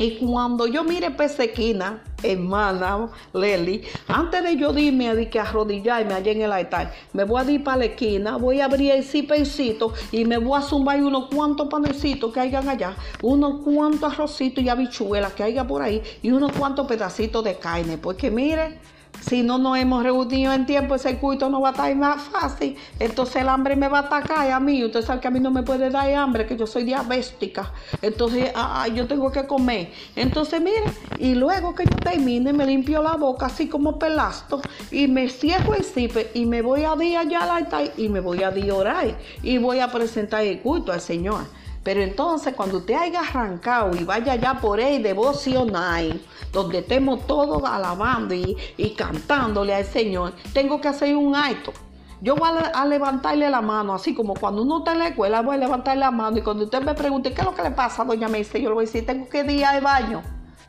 Y 0.01 0.13
cuando 0.17 0.67
yo 0.67 0.83
mire 0.83 1.11
Pesequina, 1.11 2.03
hermana 2.23 3.11
Lely, 3.35 3.83
antes 4.09 4.43
de 4.43 4.57
yo 4.57 4.73
irme 4.79 5.11
a 5.11 5.29
que 5.29 5.39
arrodillarme 5.39 6.15
allá 6.15 6.33
en 6.33 6.41
el 6.41 6.53
altar, 6.53 6.95
me 7.13 7.25
voy 7.25 7.43
a 7.43 7.51
ir 7.51 7.63
para 7.63 7.77
la 7.77 7.85
esquina, 7.85 8.39
voy 8.39 8.61
a 8.61 8.65
abrir 8.65 8.93
el 8.93 9.05
cipecito 9.05 9.93
y 10.11 10.25
me 10.25 10.39
voy 10.39 10.59
a 10.59 10.63
zumbar 10.63 11.05
unos 11.05 11.27
cuantos 11.27 11.69
panecitos 11.69 12.33
que 12.33 12.41
hayan 12.41 12.67
allá, 12.67 12.97
unos 13.21 13.63
cuantos 13.63 14.11
arrocitos 14.11 14.65
y 14.65 14.71
habichuelas 14.71 15.35
que 15.35 15.43
haya 15.43 15.67
por 15.67 15.83
ahí 15.83 16.03
y 16.23 16.31
unos 16.31 16.53
cuantos 16.53 16.87
pedacitos 16.87 17.45
de 17.45 17.59
carne. 17.59 17.99
Porque 17.99 18.31
mire, 18.31 18.79
si 19.20 19.42
no 19.42 19.59
nos 19.59 19.79
hemos 19.79 20.03
reunido 20.03 20.53
en 20.53 20.66
tiempo, 20.66 20.94
ese 20.94 21.18
culto 21.18 21.49
no 21.51 21.61
va 21.61 21.68
a 21.68 21.73
estar 21.73 21.94
más 21.94 22.23
fácil. 22.23 22.77
Entonces 22.99 23.37
el 23.37 23.49
hambre 23.49 23.77
me 23.77 23.88
va 23.88 23.99
a 23.99 24.03
atacar 24.03 24.51
a 24.51 24.59
mí. 24.61 24.85
Usted 24.85 25.03
sabe 25.03 25.20
que 25.20 25.29
a 25.29 25.31
mí 25.31 25.40
no 25.40 25.51
me 25.51 25.62
puede 25.62 25.90
dar 25.90 26.12
hambre, 26.14 26.46
que 26.46 26.57
yo 26.57 26.66
soy 26.66 26.85
diabética. 26.85 27.73
Entonces 28.03 28.53
yo 28.94 29.07
tengo 29.07 29.31
que 29.31 29.46
comer. 29.46 29.92
Entonces 30.16 30.61
mire, 30.61 30.85
y 31.18 31.35
luego 31.35 31.75
que 31.75 31.85
yo 31.85 31.96
termine, 31.96 32.53
me 32.53 32.66
limpio 32.66 33.03
la 33.03 33.16
boca 33.16 33.46
así 33.46 33.68
como 33.68 33.99
pelasto 33.99 34.62
y 34.90 35.07
me 35.07 35.29
cierro 35.29 35.75
el 35.75 35.85
cipe 35.85 36.31
y 36.35 36.46
me 36.46 36.62
voy 36.62 36.85
a 36.85 36.94
ir 37.05 37.16
allá 37.16 37.42
al 37.42 37.51
altar 37.51 37.92
y 37.96 38.09
me 38.09 38.20
voy 38.20 38.42
a 38.42 38.53
orar 38.75 39.16
y 39.42 39.59
voy 39.59 39.81
a 39.81 39.90
presentar 39.92 40.44
el 40.44 40.61
culto 40.61 40.92
al 40.92 41.01
Señor. 41.01 41.60
Pero 41.83 42.03
entonces 42.03 42.55
cuando 42.55 42.79
usted 42.79 42.95
haya 42.95 43.21
arrancado 43.21 43.97
y 43.97 44.05
vaya 44.05 44.37
ya 44.37 44.61
por 44.61 44.81
ahí 44.81 45.03
devocional, 45.03 46.21
donde 46.53 46.81
estemos 46.81 47.27
todos 47.27 47.62
alabando 47.64 48.35
y, 48.35 48.95
cantándole 48.97 49.75
al 49.75 49.85
Señor, 49.85 50.35
tengo 50.53 50.81
que 50.81 50.88
hacer 50.88 51.16
un 51.16 51.35
acto. 51.35 51.73
Yo 52.21 52.37
voy 52.37 52.51
a, 52.75 52.85
levantarle 52.85 53.49
la 53.49 53.62
mano, 53.62 53.95
así 53.95 54.14
como 54.14 54.35
cuando 54.35 54.62
uno 54.62 54.79
está 54.79 54.93
en 54.93 54.99
la 54.99 55.09
escuela, 55.09 55.40
voy 55.40 55.55
a 55.55 55.59
levantarle 55.59 56.01
la 56.01 56.11
mano 56.11 56.37
y 56.37 56.43
cuando 56.43 56.64
usted 56.64 56.83
me 56.83 56.93
pregunte, 56.93 57.33
¿qué 57.33 57.40
es 57.40 57.47
lo 57.47 57.55
que 57.55 57.62
le 57.62 57.71
pasa, 57.71 58.05
doña 58.05 58.29
Meise? 58.29 58.61
Yo 58.61 58.69
le 58.69 58.75
voy 58.75 58.85
a 58.85 58.87
decir, 58.87 59.07
tengo 59.07 59.27
que 59.27 59.40
ir 59.51 59.64
al 59.64 59.81
baño. 59.81 60.23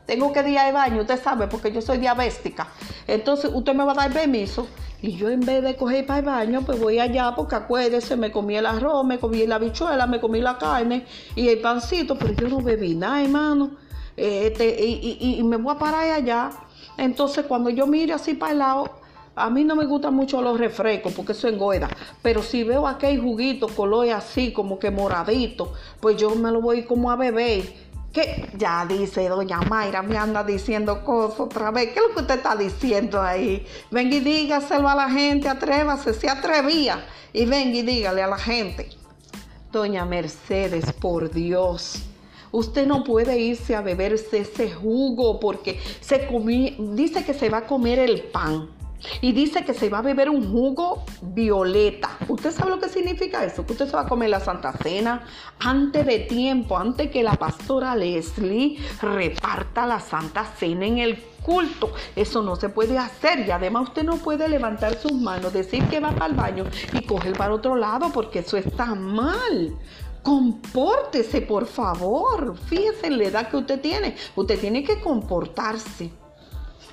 Tengo 0.06 0.32
que 0.32 0.48
ir 0.48 0.58
al 0.58 0.72
baño, 0.72 1.02
usted 1.02 1.22
sabe, 1.22 1.46
porque 1.46 1.70
yo 1.70 1.82
soy 1.82 1.98
diabética. 1.98 2.68
Entonces, 3.06 3.50
usted 3.52 3.74
me 3.74 3.84
va 3.84 3.92
a 3.92 3.96
dar 3.96 4.12
permiso 4.12 4.66
y 5.02 5.16
yo 5.16 5.28
en 5.28 5.40
vez 5.40 5.62
de 5.64 5.74
coger 5.74 6.06
para 6.06 6.20
el 6.20 6.24
baño, 6.24 6.62
pues 6.64 6.80
voy 6.80 7.00
allá 7.00 7.34
porque 7.34 7.56
acuérdese, 7.56 8.16
me 8.16 8.30
comí 8.30 8.56
el 8.56 8.66
arroz, 8.66 9.04
me 9.04 9.18
comí 9.18 9.44
la 9.48 9.58
bichuela, 9.58 10.06
me 10.06 10.20
comí 10.20 10.40
la 10.40 10.56
carne 10.56 11.04
y 11.34 11.48
el 11.48 11.58
pancito, 11.58 12.16
pero 12.16 12.32
yo 12.34 12.48
no 12.48 12.62
bebí 12.62 12.94
nada, 12.94 13.20
hermano. 13.20 13.72
Este, 14.16 14.80
y, 14.80 15.42
me 15.42 15.56
voy 15.56 15.74
a 15.74 15.78
parar 15.78 16.08
allá. 16.12 16.50
Entonces 16.96 17.46
cuando 17.46 17.68
yo 17.68 17.88
mire 17.88 18.12
así 18.12 18.34
para 18.34 18.52
el 18.52 18.58
lado, 18.58 18.90
a 19.34 19.50
mí 19.50 19.64
no 19.64 19.74
me 19.74 19.86
gustan 19.86 20.14
mucho 20.14 20.40
los 20.40 20.56
refrescos 20.56 21.12
porque 21.14 21.32
eso 21.32 21.48
engorda. 21.48 21.88
Pero 22.22 22.40
si 22.40 22.62
veo 22.62 22.86
aquel 22.86 23.20
juguito 23.20 23.66
color 23.66 24.08
así, 24.10 24.52
como 24.52 24.78
que 24.78 24.92
moradito, 24.92 25.72
pues 25.98 26.16
yo 26.16 26.32
me 26.36 26.52
lo 26.52 26.60
voy 26.60 26.84
como 26.84 27.10
a 27.10 27.16
beber 27.16 27.64
¿Qué? 28.12 28.50
Ya 28.58 28.84
dice 28.84 29.26
doña 29.28 29.62
Mayra, 29.62 30.02
me 30.02 30.18
anda 30.18 30.44
diciendo 30.44 31.02
cosas 31.02 31.40
otra 31.40 31.70
vez. 31.70 31.92
¿Qué 31.92 32.00
es 32.00 32.08
lo 32.08 32.14
que 32.14 32.20
usted 32.20 32.34
está 32.36 32.54
diciendo 32.54 33.22
ahí? 33.22 33.66
Venga 33.90 34.16
y 34.16 34.20
dígaselo 34.20 34.86
a 34.86 34.94
la 34.94 35.08
gente, 35.08 35.48
atrévase, 35.48 36.12
se 36.12 36.28
atrevía. 36.28 37.04
Y 37.32 37.46
venga 37.46 37.78
y 37.78 37.82
dígale 37.82 38.22
a 38.22 38.26
la 38.26 38.36
gente. 38.36 38.90
Doña 39.70 40.04
Mercedes, 40.04 40.92
por 40.92 41.30
Dios. 41.30 42.02
Usted 42.50 42.86
no 42.86 43.02
puede 43.02 43.38
irse 43.38 43.74
a 43.74 43.80
beberse 43.80 44.40
ese 44.40 44.70
jugo 44.70 45.40
porque 45.40 45.80
se 46.02 46.28
dice 46.94 47.24
que 47.24 47.32
se 47.32 47.48
va 47.48 47.58
a 47.58 47.66
comer 47.66 47.98
el 47.98 48.24
pan. 48.24 48.68
Y 49.20 49.32
dice 49.32 49.64
que 49.64 49.74
se 49.74 49.88
va 49.88 49.98
a 49.98 50.02
beber 50.02 50.30
un 50.30 50.50
jugo 50.50 51.04
violeta. 51.20 52.10
¿Usted 52.28 52.50
sabe 52.50 52.70
lo 52.70 52.78
que 52.78 52.88
significa 52.88 53.44
eso? 53.44 53.66
Que 53.66 53.72
usted 53.72 53.86
se 53.86 53.96
va 53.96 54.02
a 54.02 54.08
comer 54.08 54.30
la 54.30 54.40
Santa 54.40 54.72
Cena 54.72 55.24
antes 55.58 56.06
de 56.06 56.20
tiempo, 56.20 56.76
antes 56.76 57.10
que 57.10 57.22
la 57.22 57.34
pastora 57.34 57.96
Leslie 57.96 58.78
reparta 59.00 59.86
la 59.86 60.00
Santa 60.00 60.44
Cena 60.44 60.86
en 60.86 60.98
el 60.98 61.22
culto. 61.42 61.92
Eso 62.16 62.42
no 62.42 62.56
se 62.56 62.68
puede 62.68 62.98
hacer 62.98 63.46
y 63.46 63.50
además 63.50 63.88
usted 63.88 64.04
no 64.04 64.16
puede 64.16 64.48
levantar 64.48 64.96
sus 64.96 65.12
manos, 65.12 65.52
decir 65.52 65.84
que 65.84 66.00
va 66.00 66.12
para 66.12 66.26
el 66.26 66.34
baño 66.34 66.64
y 66.92 67.04
coger 67.04 67.36
para 67.36 67.54
otro 67.54 67.76
lado 67.76 68.10
porque 68.12 68.40
eso 68.40 68.56
está 68.56 68.94
mal. 68.94 69.76
Compórtese, 70.22 71.40
por 71.40 71.66
favor. 71.66 72.56
Fíjese 72.56 73.08
en 73.08 73.18
la 73.18 73.24
edad 73.24 73.48
que 73.48 73.56
usted 73.56 73.80
tiene. 73.80 74.14
Usted 74.36 74.60
tiene 74.60 74.84
que 74.84 75.00
comportarse. 75.00 76.12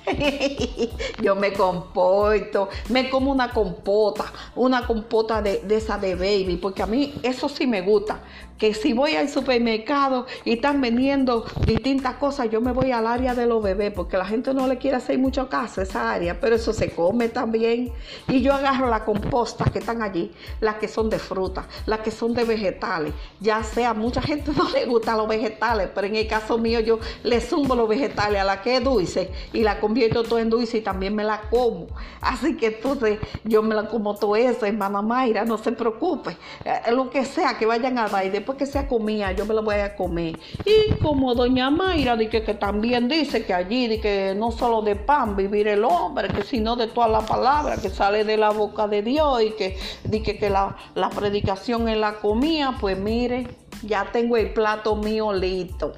Yo 1.22 1.34
me 1.36 1.52
comporto, 1.52 2.68
me 2.88 3.10
como 3.10 3.30
una 3.30 3.50
compota, 3.50 4.32
una 4.56 4.86
compota 4.86 5.42
de, 5.42 5.62
esa 5.70 5.98
de 5.98 6.14
baby, 6.14 6.56
porque 6.56 6.82
a 6.82 6.86
mí 6.86 7.14
eso 7.22 7.48
sí 7.48 7.66
me 7.66 7.82
gusta 7.82 8.20
que 8.60 8.74
si 8.74 8.92
voy 8.92 9.16
al 9.16 9.30
supermercado 9.30 10.26
y 10.44 10.52
están 10.52 10.82
vendiendo 10.82 11.46
distintas 11.66 12.16
cosas, 12.16 12.50
yo 12.50 12.60
me 12.60 12.72
voy 12.72 12.92
al 12.92 13.06
área 13.06 13.34
de 13.34 13.46
los 13.46 13.62
bebés, 13.62 13.90
porque 13.90 14.18
la 14.18 14.26
gente 14.26 14.52
no 14.52 14.66
le 14.66 14.76
quiere 14.76 14.98
hacer 14.98 15.18
mucho 15.18 15.48
caso 15.48 15.80
a 15.80 15.84
esa 15.84 16.12
área, 16.12 16.38
pero 16.38 16.56
eso 16.56 16.74
se 16.74 16.90
come 16.90 17.30
también. 17.30 17.90
Y 18.28 18.42
yo 18.42 18.52
agarro 18.52 18.88
las 18.88 19.02
compostas 19.02 19.70
que 19.70 19.78
están 19.78 20.02
allí, 20.02 20.30
las 20.60 20.74
que 20.74 20.88
son 20.88 21.08
de 21.08 21.18
fruta, 21.18 21.66
las 21.86 22.00
que 22.00 22.10
son 22.10 22.34
de 22.34 22.44
vegetales, 22.44 23.14
ya 23.40 23.64
sea, 23.64 23.94
mucha 23.94 24.20
gente 24.20 24.52
no 24.56 24.68
le 24.68 24.84
gustan 24.84 25.16
los 25.16 25.26
vegetales, 25.26 25.88
pero 25.94 26.06
en 26.06 26.16
el 26.16 26.28
caso 26.28 26.58
mío 26.58 26.80
yo 26.80 26.98
le 27.22 27.40
zumbo 27.40 27.74
los 27.74 27.88
vegetales 27.88 28.42
a 28.42 28.44
la 28.44 28.60
que 28.60 28.76
es 28.76 28.84
dulce 28.84 29.30
y 29.54 29.62
la 29.62 29.80
convierto 29.80 30.22
todo 30.22 30.38
en 30.38 30.50
dulce 30.50 30.78
y 30.78 30.80
también 30.82 31.14
me 31.14 31.24
la 31.24 31.40
como. 31.48 31.86
Así 32.20 32.58
que 32.58 32.66
entonces 32.66 33.18
yo 33.42 33.62
me 33.62 33.74
la 33.74 33.88
como 33.88 34.14
todo 34.16 34.36
eso, 34.36 34.66
hermana 34.66 35.00
Mayra, 35.00 35.46
no 35.46 35.56
se 35.56 35.72
preocupe, 35.72 36.36
eh, 36.66 36.92
lo 36.92 37.08
que 37.08 37.24
sea 37.24 37.56
que 37.56 37.64
vayan 37.64 37.96
a 37.96 38.06
dar 38.06 38.26
y 38.26 38.28
que 38.56 38.66
sea 38.66 38.86
comida, 38.86 39.32
yo 39.32 39.44
me 39.46 39.54
lo 39.54 39.62
voy 39.62 39.76
a 39.76 39.94
comer. 39.96 40.38
Y 40.64 40.94
como 41.02 41.34
doña 41.34 41.70
Mayra, 41.70 42.16
de 42.16 42.28
que, 42.28 42.40
también 42.54 43.08
dice 43.08 43.44
que 43.44 43.54
allí, 43.54 43.88
de 43.88 44.00
que 44.00 44.34
no 44.36 44.50
solo 44.50 44.82
de 44.82 44.96
pan 44.96 45.36
vivir 45.36 45.68
el 45.68 45.84
hombre, 45.84 46.28
sino 46.44 46.76
de 46.76 46.88
toda 46.88 47.08
la 47.08 47.20
palabra 47.20 47.76
que 47.76 47.90
sale 47.90 48.24
de 48.24 48.36
la 48.36 48.50
boca 48.50 48.88
de 48.88 49.02
Dios 49.02 49.42
y 49.42 49.50
que, 49.52 49.78
de 50.04 50.22
que, 50.22 50.50
la, 50.50 50.76
la 50.94 51.10
predicación 51.10 51.88
es 51.88 51.98
la 51.98 52.14
comida, 52.14 52.76
pues 52.80 52.98
mire, 52.98 53.46
ya 53.82 54.08
tengo 54.12 54.36
el 54.36 54.52
plato 54.52 54.96
mío 54.96 55.32
listo. 55.32 55.92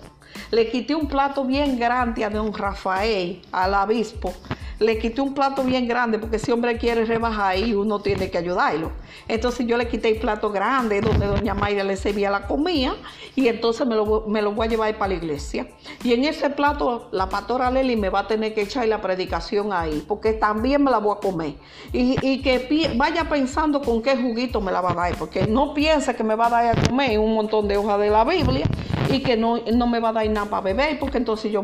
Le 0.50 0.70
quité 0.70 0.94
un 0.94 1.08
plato 1.08 1.44
bien 1.44 1.78
grande 1.78 2.24
a 2.24 2.30
don 2.30 2.52
Rafael, 2.52 3.42
al 3.52 3.74
obispo, 3.74 4.32
le 4.78 4.98
quité 4.98 5.20
un 5.20 5.34
plato 5.34 5.62
bien 5.62 5.86
grande 5.86 6.18
porque 6.18 6.38
si 6.38 6.50
hombre 6.50 6.78
quiere 6.78 7.04
rebajar 7.04 7.58
y 7.58 7.74
uno 7.74 8.00
tiene 8.00 8.30
que 8.30 8.38
ayudarlo. 8.38 8.92
Entonces 9.28 9.66
yo 9.66 9.76
le 9.76 9.88
quité 9.88 10.08
el 10.08 10.18
plato 10.18 10.50
grande 10.50 11.00
donde 11.00 11.26
doña 11.26 11.54
Mayra 11.54 11.84
le 11.84 11.96
servía 11.96 12.30
la 12.30 12.46
comida 12.46 12.94
y 13.36 13.48
entonces 13.48 13.86
me 13.86 13.94
lo, 13.94 14.24
me 14.26 14.42
lo 14.42 14.52
voy 14.52 14.66
a 14.66 14.70
llevar 14.70 14.98
para 14.98 15.08
la 15.10 15.14
iglesia. 15.14 15.66
Y 16.02 16.12
en 16.12 16.24
ese 16.24 16.50
plato 16.50 17.08
la 17.12 17.28
pastora 17.28 17.70
Leli 17.70 17.96
me 17.96 18.08
va 18.08 18.20
a 18.20 18.26
tener 18.26 18.54
que 18.54 18.62
echar 18.62 18.86
la 18.88 19.00
predicación 19.00 19.72
ahí 19.72 20.04
porque 20.06 20.32
también 20.32 20.82
me 20.82 20.90
la 20.90 20.98
voy 20.98 21.16
a 21.16 21.20
comer. 21.20 21.54
Y, 21.92 22.16
y 22.22 22.42
que 22.42 22.92
vaya 22.96 23.28
pensando 23.28 23.80
con 23.80 24.02
qué 24.02 24.16
juguito 24.16 24.60
me 24.60 24.72
la 24.72 24.80
va 24.80 24.92
a 24.92 24.94
dar 24.94 25.16
porque 25.16 25.46
no 25.46 25.74
piensa 25.74 26.14
que 26.14 26.24
me 26.24 26.34
va 26.34 26.46
a 26.46 26.50
dar 26.50 26.78
a 26.78 26.88
comer 26.88 27.18
un 27.18 27.34
montón 27.34 27.68
de 27.68 27.76
hojas 27.76 27.98
de 28.00 28.10
la 28.10 28.24
Biblia 28.24 28.66
y 29.12 29.20
que 29.20 29.36
no, 29.36 29.58
no 29.74 29.86
me 29.86 30.00
va 30.00 30.08
a 30.10 30.12
dar 30.12 30.28
nada 30.28 30.48
para 30.48 30.62
beber, 30.62 30.98
porque 30.98 31.18
entonces 31.18 31.52
yo, 31.52 31.62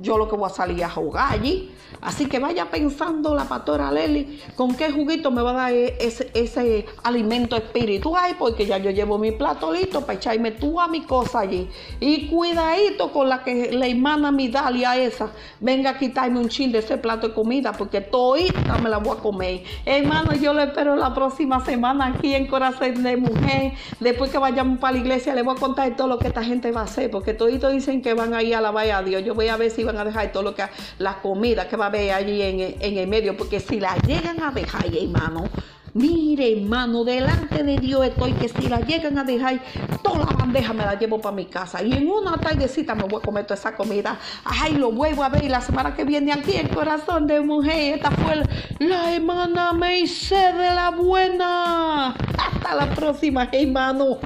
yo 0.00 0.16
lo 0.18 0.28
que 0.28 0.36
voy 0.36 0.46
a 0.46 0.54
salir 0.54 0.84
a 0.84 0.90
jugar 0.90 1.32
allí. 1.32 1.70
Así 2.00 2.26
que 2.26 2.38
vaya 2.38 2.70
pensando 2.70 3.34
la 3.34 3.44
pastora 3.44 3.90
Leli 3.90 4.40
con 4.56 4.74
qué 4.74 4.90
juguito 4.90 5.30
me 5.30 5.42
va 5.42 5.50
a 5.50 5.54
dar 5.54 5.72
e, 5.72 5.96
ese, 6.00 6.30
ese 6.34 6.86
alimento 7.02 7.56
espiritual, 7.56 8.36
porque 8.38 8.66
ya 8.66 8.78
yo 8.78 8.90
llevo 8.90 9.18
mi 9.18 9.32
plato 9.32 9.72
listo 9.72 10.02
para 10.02 10.18
echarme 10.18 10.50
tú 10.50 10.80
a 10.80 10.88
mi 10.88 11.02
cosa 11.02 11.40
allí. 11.40 11.68
Y 12.00 12.28
cuidadito 12.28 13.10
con 13.12 13.28
la 13.28 13.42
que 13.42 13.72
la 13.72 13.86
hermana 13.86 14.32
Midalia 14.32 14.96
esa 14.96 15.30
venga 15.60 15.90
a 15.90 15.98
quitarme 15.98 16.40
un 16.40 16.48
chin 16.48 16.72
de 16.72 16.78
ese 16.78 16.98
plato 16.98 17.28
de 17.28 17.34
comida, 17.34 17.72
porque 17.72 18.00
todita 18.00 18.78
me 18.78 18.90
la 18.90 18.98
voy 18.98 19.16
a 19.16 19.20
comer. 19.20 19.62
Hermano, 19.84 20.34
yo 20.34 20.52
lo 20.52 20.62
espero 20.62 20.96
la 20.96 21.14
próxima 21.14 21.64
semana 21.64 22.06
aquí 22.06 22.34
en 22.34 22.46
Corazón 22.46 23.02
de 23.02 23.16
Mujer. 23.16 23.72
Después 24.00 24.30
que 24.30 24.38
vayamos 24.38 24.78
para 24.78 24.92
la 24.92 24.98
iglesia, 24.98 25.34
le 25.34 25.42
voy 25.42 25.56
a 25.56 25.60
contar 25.60 25.96
todo 25.96 26.08
lo 26.08 26.18
que 26.18 26.28
esta 26.28 26.42
gente 26.42 26.70
va 26.70 26.82
a 26.82 26.83
hacer, 26.84 27.10
porque 27.10 27.34
toditos 27.34 27.72
dicen 27.72 28.02
que 28.02 28.14
van 28.14 28.34
a 28.34 28.42
ir 28.42 28.54
a 28.54 28.60
la 28.60 28.74
a 28.74 29.02
Dios. 29.02 29.24
Yo 29.24 29.34
voy 29.34 29.48
a 29.48 29.56
ver 29.56 29.70
si 29.70 29.84
van 29.84 29.96
a 29.96 30.04
dejar 30.04 30.32
todo 30.32 30.42
lo 30.42 30.54
que 30.54 30.64
la 30.98 31.20
comida 31.20 31.68
que 31.68 31.76
va 31.76 31.86
a 31.86 31.88
haber 31.88 32.12
allí 32.12 32.42
en, 32.42 32.76
en 32.80 32.98
el 32.98 33.06
medio, 33.08 33.36
porque 33.36 33.60
si 33.60 33.80
la 33.80 33.96
llegan 34.06 34.42
a 34.42 34.50
dejar, 34.50 34.86
hermano, 34.86 35.48
Mire, 35.94 36.58
hermano, 36.58 37.04
delante 37.04 37.62
de 37.62 37.76
Dios 37.76 38.04
estoy 38.04 38.32
que 38.32 38.48
si 38.48 38.68
la 38.68 38.80
llegan 38.80 39.16
a 39.16 39.22
dejar, 39.22 39.60
toda 40.02 40.24
la 40.24 40.36
bandeja 40.36 40.72
me 40.72 40.84
la 40.84 40.98
llevo 40.98 41.20
para 41.20 41.36
mi 41.36 41.44
casa. 41.44 41.84
Y 41.84 41.92
en 41.92 42.10
una 42.10 42.36
tardecita 42.36 42.96
me 42.96 43.04
voy 43.04 43.20
a 43.22 43.24
comer 43.24 43.46
toda 43.46 43.54
esa 43.54 43.76
comida. 43.76 44.18
Ay, 44.44 44.72
lo 44.72 44.90
vuelvo 44.90 45.22
a 45.22 45.28
ver. 45.28 45.44
Y 45.44 45.48
la 45.48 45.60
semana 45.60 45.94
que 45.94 46.02
viene 46.02 46.32
aquí, 46.32 46.56
el 46.56 46.68
corazón 46.68 47.28
de 47.28 47.40
mujer. 47.40 47.94
Esta 47.94 48.10
fue 48.10 48.42
la 48.80 49.14
hermana 49.14 49.72
Meise 49.72 50.34
de 50.34 50.74
la 50.74 50.90
buena. 50.90 52.08
Hasta 52.08 52.74
la 52.74 52.92
próxima, 52.92 53.48
hermano. 53.52 54.18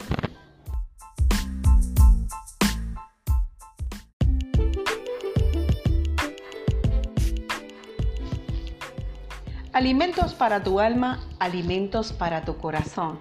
Alimentos 9.79 10.35
para 10.35 10.64
tu 10.64 10.81
alma, 10.81 11.21
alimentos 11.38 12.12
para 12.12 12.45
tu 12.45 12.57
corazón. 12.57 13.21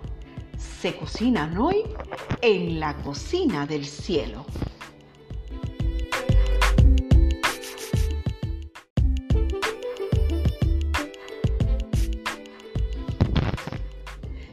Se 0.57 0.95
cocinan 0.95 1.55
hoy 1.55 1.83
en 2.41 2.79
la 2.79 2.95
cocina 2.95 3.67
del 3.67 3.85
cielo. 3.85 4.43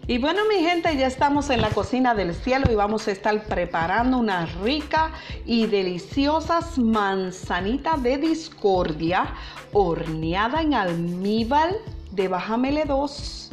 Y 0.07 0.19
bueno, 0.19 0.43
mi 0.47 0.57
gente, 0.57 0.95
ya 0.99 1.07
estamos 1.07 1.49
en 1.49 1.63
la 1.63 1.71
cocina 1.71 2.15
del 2.15 2.35
cielo 2.35 2.71
y 2.71 2.75
vamos 2.75 3.09
a 3.09 3.13
estar 3.13 3.43
preparando 3.45 4.19
una 4.19 4.45
rica 4.45 5.11
y 5.47 5.67
deliciosas 5.69 6.79
manzanitas 6.79 8.03
de 8.03 8.19
discordia 8.19 9.33
horneada 9.73 10.61
en 10.61 10.75
almíbar 10.75 11.71
de 12.15 12.29
Bájamele 12.29 12.85
2. 12.85 13.51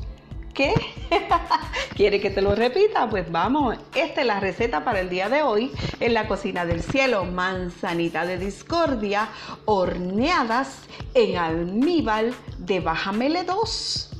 ¿Qué? 0.53 0.73
¿Quiere 1.95 2.19
que 2.19 2.29
te 2.29 2.41
lo 2.41 2.55
repita? 2.55 3.09
Pues 3.09 3.31
vamos, 3.31 3.77
esta 3.95 4.21
es 4.21 4.27
la 4.27 4.39
receta 4.39 4.83
para 4.83 4.99
el 4.99 5.09
día 5.09 5.29
de 5.29 5.43
hoy 5.43 5.71
en 5.99 6.13
la 6.13 6.27
cocina 6.27 6.65
del 6.65 6.83
cielo. 6.83 7.25
Manzanita 7.25 8.25
de 8.25 8.37
discordia 8.37 9.29
horneadas 9.65 10.79
en 11.13 11.37
almíbar 11.37 12.25
de 12.57 12.79
Bájamele 12.81 13.43
2. 13.43 14.10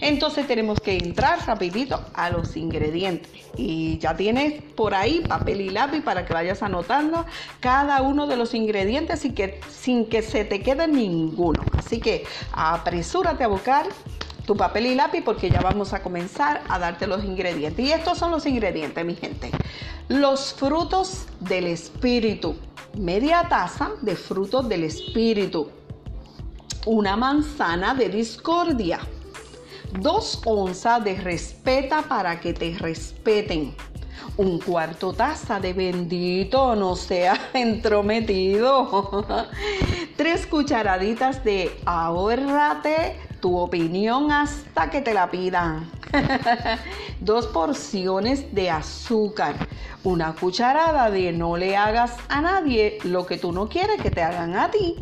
Entonces 0.00 0.46
tenemos 0.46 0.80
que 0.80 0.96
entrar 0.96 1.46
rapidito 1.46 2.00
a 2.14 2.30
los 2.30 2.56
ingredientes. 2.56 3.30
Y 3.56 3.98
ya 3.98 4.16
tienes 4.16 4.62
por 4.62 4.94
ahí 4.94 5.20
papel 5.20 5.60
y 5.60 5.70
lápiz 5.70 6.02
para 6.02 6.24
que 6.24 6.32
vayas 6.32 6.62
anotando 6.62 7.24
cada 7.60 8.02
uno 8.02 8.26
de 8.26 8.36
los 8.36 8.54
ingredientes 8.54 9.24
y 9.24 9.32
que, 9.32 9.60
sin 9.70 10.06
que 10.06 10.22
se 10.22 10.44
te 10.44 10.60
quede 10.62 10.86
ninguno. 10.88 11.64
Así 11.76 12.00
que 12.00 12.24
apresúrate 12.52 13.44
a 13.44 13.48
buscar 13.48 13.86
tu 14.46 14.56
papel 14.56 14.86
y 14.86 14.94
lápiz 14.94 15.22
porque 15.24 15.50
ya 15.50 15.60
vamos 15.60 15.92
a 15.92 16.02
comenzar 16.02 16.62
a 16.68 16.78
darte 16.78 17.06
los 17.06 17.24
ingredientes. 17.24 17.84
Y 17.84 17.92
estos 17.92 18.18
son 18.18 18.30
los 18.30 18.46
ingredientes, 18.46 19.04
mi 19.04 19.16
gente. 19.16 19.50
Los 20.08 20.54
frutos 20.54 21.26
del 21.40 21.66
espíritu. 21.66 22.56
Media 22.96 23.46
taza 23.48 23.90
de 24.00 24.16
frutos 24.16 24.68
del 24.68 24.84
espíritu 24.84 25.68
una 26.86 27.16
manzana 27.16 27.94
de 27.94 28.08
discordia, 28.08 29.00
dos 30.00 30.40
onzas 30.44 31.02
de 31.02 31.16
respeta 31.16 32.02
para 32.02 32.38
que 32.38 32.54
te 32.54 32.76
respeten, 32.78 33.74
un 34.36 34.60
cuarto 34.60 35.12
taza 35.12 35.58
de 35.58 35.72
bendito 35.72 36.76
no 36.76 36.94
sea 36.94 37.36
entrometido, 37.54 39.26
tres 40.16 40.46
cucharaditas 40.46 41.42
de 41.42 41.76
ahórrate 41.84 43.16
tu 43.40 43.58
opinión 43.58 44.30
hasta 44.30 44.88
que 44.88 45.00
te 45.02 45.12
la 45.12 45.28
pidan, 45.28 45.90
dos 47.20 47.48
porciones 47.48 48.54
de 48.54 48.70
azúcar, 48.70 49.56
una 50.04 50.34
cucharada 50.34 51.10
de 51.10 51.32
no 51.32 51.56
le 51.56 51.76
hagas 51.76 52.14
a 52.28 52.40
nadie 52.40 52.98
lo 53.02 53.26
que 53.26 53.38
tú 53.38 53.50
no 53.50 53.68
quieres 53.68 54.00
que 54.00 54.12
te 54.12 54.22
hagan 54.22 54.54
a 54.54 54.70
ti 54.70 54.94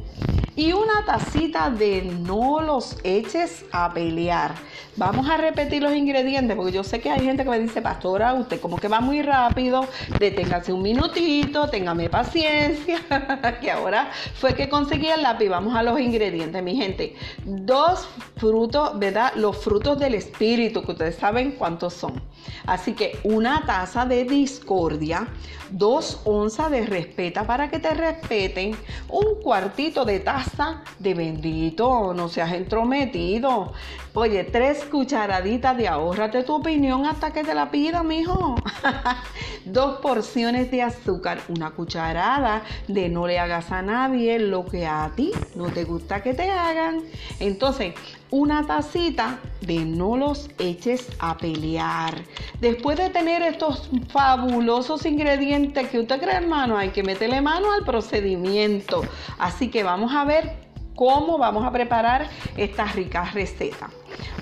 y 0.56 0.72
una 0.72 1.04
tacita 1.04 1.70
de 1.70 2.02
no 2.02 2.60
los 2.60 2.96
eches 3.02 3.64
a 3.72 3.92
pelear. 3.92 4.54
Vamos 4.96 5.28
a 5.28 5.36
repetir 5.36 5.82
los 5.82 5.92
ingredientes 5.92 6.56
porque 6.56 6.70
yo 6.70 6.84
sé 6.84 7.00
que 7.00 7.10
hay 7.10 7.24
gente 7.24 7.42
que 7.42 7.50
me 7.50 7.58
dice, 7.58 7.82
pastora, 7.82 8.32
usted 8.34 8.60
como 8.60 8.76
que 8.76 8.86
va 8.86 9.00
muy 9.00 9.22
rápido, 9.22 9.88
deténgase 10.20 10.72
un 10.72 10.82
minutito, 10.82 11.68
téngame 11.68 12.08
paciencia, 12.08 13.00
que 13.60 13.72
ahora 13.72 14.12
fue 14.34 14.54
que 14.54 14.68
conseguí 14.68 15.08
el 15.08 15.22
lápiz. 15.22 15.48
Vamos 15.48 15.74
a 15.74 15.82
los 15.82 15.98
ingredientes, 15.98 16.62
mi 16.62 16.76
gente. 16.76 17.16
Dos 17.44 18.06
frutos, 18.36 18.96
¿verdad? 18.96 19.32
Los 19.34 19.56
frutos 19.56 19.98
del 19.98 20.14
espíritu, 20.14 20.82
que 20.84 20.92
ustedes 20.92 21.16
saben 21.16 21.52
cuántos 21.52 21.94
son. 21.94 22.22
Así 22.64 22.92
que 22.92 23.18
una 23.24 23.66
taza 23.66 24.06
de 24.06 24.24
discordia, 24.24 25.26
dos 25.70 26.20
onzas 26.24 26.70
de 26.70 26.86
respeta 26.86 27.44
para 27.44 27.68
que 27.68 27.80
te 27.80 27.94
respeten, 27.94 28.76
un 29.08 29.42
cuartito 29.42 30.04
de 30.04 30.20
taza 30.20 30.84
de 31.00 31.14
bendito, 31.14 32.14
no 32.14 32.28
seas 32.28 32.52
entrometido. 32.52 33.72
Oye, 34.16 34.44
tres 34.44 34.84
cucharaditas 34.84 35.76
de 35.76 35.88
ahorrate 35.88 36.44
tu 36.44 36.54
opinión 36.54 37.04
hasta 37.04 37.32
que 37.32 37.42
te 37.42 37.52
la 37.52 37.72
pida, 37.72 38.04
mijo. 38.04 38.54
dos 39.64 39.98
porciones 39.98 40.70
de 40.70 40.82
azúcar, 40.82 41.40
una 41.48 41.72
cucharada 41.72 42.62
de 42.86 43.08
no 43.08 43.26
le 43.26 43.40
hagas 43.40 43.72
a 43.72 43.82
nadie 43.82 44.38
lo 44.38 44.66
que 44.66 44.86
a 44.86 45.10
ti 45.16 45.32
no 45.56 45.64
te 45.64 45.82
gusta 45.82 46.22
que 46.22 46.32
te 46.32 46.48
hagan. 46.48 47.02
Entonces, 47.40 47.94
una 48.30 48.64
tacita 48.64 49.40
de 49.62 49.84
no 49.84 50.16
los 50.16 50.48
eches 50.60 51.08
a 51.18 51.36
pelear. 51.36 52.14
Después 52.60 52.96
de 52.98 53.10
tener 53.10 53.42
estos 53.42 53.90
fabulosos 54.10 55.06
ingredientes 55.06 55.88
que 55.88 55.98
usted 55.98 56.20
cree, 56.20 56.36
hermano, 56.36 56.78
hay 56.78 56.90
que 56.90 57.02
meterle 57.02 57.40
mano 57.40 57.72
al 57.72 57.84
procedimiento. 57.84 59.02
Así 59.38 59.72
que 59.72 59.82
vamos 59.82 60.14
a 60.14 60.24
ver 60.24 60.52
cómo 60.94 61.36
vamos 61.36 61.64
a 61.64 61.72
preparar 61.72 62.28
esta 62.56 62.84
rica 62.84 63.24
receta. 63.32 63.90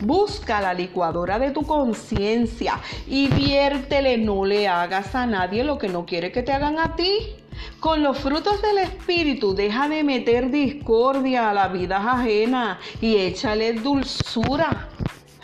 Busca 0.00 0.61
la 0.61 0.74
licuadora 0.74 1.38
de 1.38 1.50
tu 1.50 1.62
conciencia 1.62 2.80
y 3.06 3.28
viértele, 3.28 4.18
no 4.18 4.44
le 4.44 4.68
hagas 4.68 5.14
a 5.14 5.26
nadie 5.26 5.64
lo 5.64 5.78
que 5.78 5.88
no 5.88 6.06
quiere 6.06 6.32
que 6.32 6.42
te 6.42 6.52
hagan 6.52 6.78
a 6.78 6.96
ti. 6.96 7.37
Con 7.80 8.02
los 8.02 8.18
frutos 8.18 8.62
del 8.62 8.78
Espíritu 8.78 9.54
deja 9.54 9.88
de 9.88 10.04
meter 10.04 10.50
discordia 10.50 11.50
a 11.50 11.54
la 11.54 11.68
vida 11.68 11.98
ajena 11.98 12.78
y 13.00 13.16
échale 13.16 13.74
dulzura. 13.74 14.88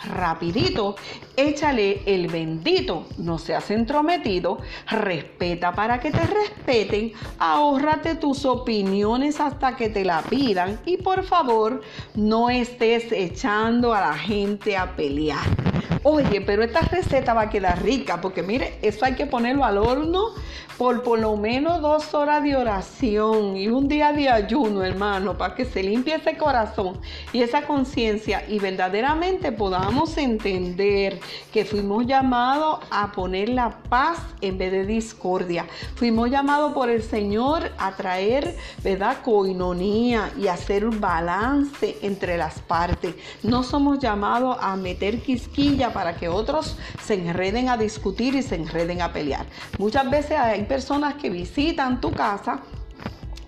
Rapidito, 0.03 0.95
échale 1.35 2.01
el 2.05 2.27
bendito, 2.27 3.05
no 3.17 3.37
seas 3.37 3.69
entrometido, 3.69 4.59
respeta 4.89 5.73
para 5.73 5.99
que 5.99 6.11
te 6.11 6.25
respeten, 6.25 7.11
ahórrate 7.37 8.15
tus 8.15 8.45
opiniones 8.45 9.41
hasta 9.41 9.75
que 9.75 9.89
te 9.89 10.05
la 10.05 10.21
pidan 10.21 10.79
y 10.85 10.97
por 10.97 11.23
favor 11.23 11.81
no 12.15 12.49
estés 12.49 13.11
echando 13.11 13.93
a 13.93 14.01
la 14.01 14.13
gente 14.13 14.77
a 14.77 14.95
pelear. 14.95 15.68
Oye, 16.03 16.41
pero 16.41 16.63
esta 16.63 16.81
receta 16.81 17.33
va 17.33 17.43
a 17.43 17.49
quedar 17.49 17.81
rica 17.83 18.21
porque 18.21 18.41
mire, 18.41 18.77
eso 18.81 19.05
hay 19.05 19.15
que 19.15 19.25
ponerlo 19.25 19.63
al 19.63 19.77
horno 19.77 20.29
por 20.77 21.03
por 21.03 21.19
lo 21.19 21.35
menos 21.35 21.81
dos 21.81 22.13
horas 22.13 22.41
de 22.41 22.55
oración 22.55 23.57
y 23.57 23.67
un 23.67 23.89
día 23.89 24.13
de 24.13 24.29
ayuno, 24.29 24.83
hermano, 24.83 25.37
para 25.37 25.53
que 25.53 25.65
se 25.65 25.83
limpie 25.83 26.15
ese 26.15 26.37
corazón 26.37 26.97
y 27.33 27.41
esa 27.41 27.63
conciencia 27.63 28.43
y 28.47 28.59
verdaderamente 28.59 29.51
podamos 29.51 30.17
entender 30.17 31.19
que 31.51 31.65
fuimos 31.65 32.07
llamados 32.07 32.79
a 32.91 33.11
poner 33.11 33.49
la 33.49 33.71
paz 33.89 34.19
en 34.39 34.57
vez 34.57 34.71
de 34.71 34.85
discordia. 34.85 35.65
Fuimos 35.95 36.29
llamados 36.29 36.71
por 36.71 36.89
el 36.89 37.03
Señor 37.03 37.71
a 37.77 37.91
traer, 37.95 38.55
¿verdad?, 38.81 39.17
coinonía 39.21 40.31
y 40.39 40.47
hacer 40.47 40.85
un 40.85 41.01
balance 41.01 41.97
entre 42.01 42.37
las 42.37 42.59
partes. 42.59 43.15
No 43.43 43.63
somos 43.63 43.99
llamados 43.99 44.57
a 44.61 44.77
meter 44.77 45.21
quisquillas 45.21 45.68
para 45.93 46.15
que 46.15 46.29
otros 46.29 46.77
se 47.03 47.13
enreden 47.13 47.69
a 47.69 47.77
discutir 47.77 48.33
y 48.33 48.41
se 48.41 48.55
enreden 48.55 49.01
a 49.01 49.13
pelear. 49.13 49.45
Muchas 49.77 50.09
veces 50.09 50.39
hay 50.39 50.63
personas 50.63 51.13
que 51.15 51.29
visitan 51.29 52.01
tu 52.01 52.11
casa 52.11 52.61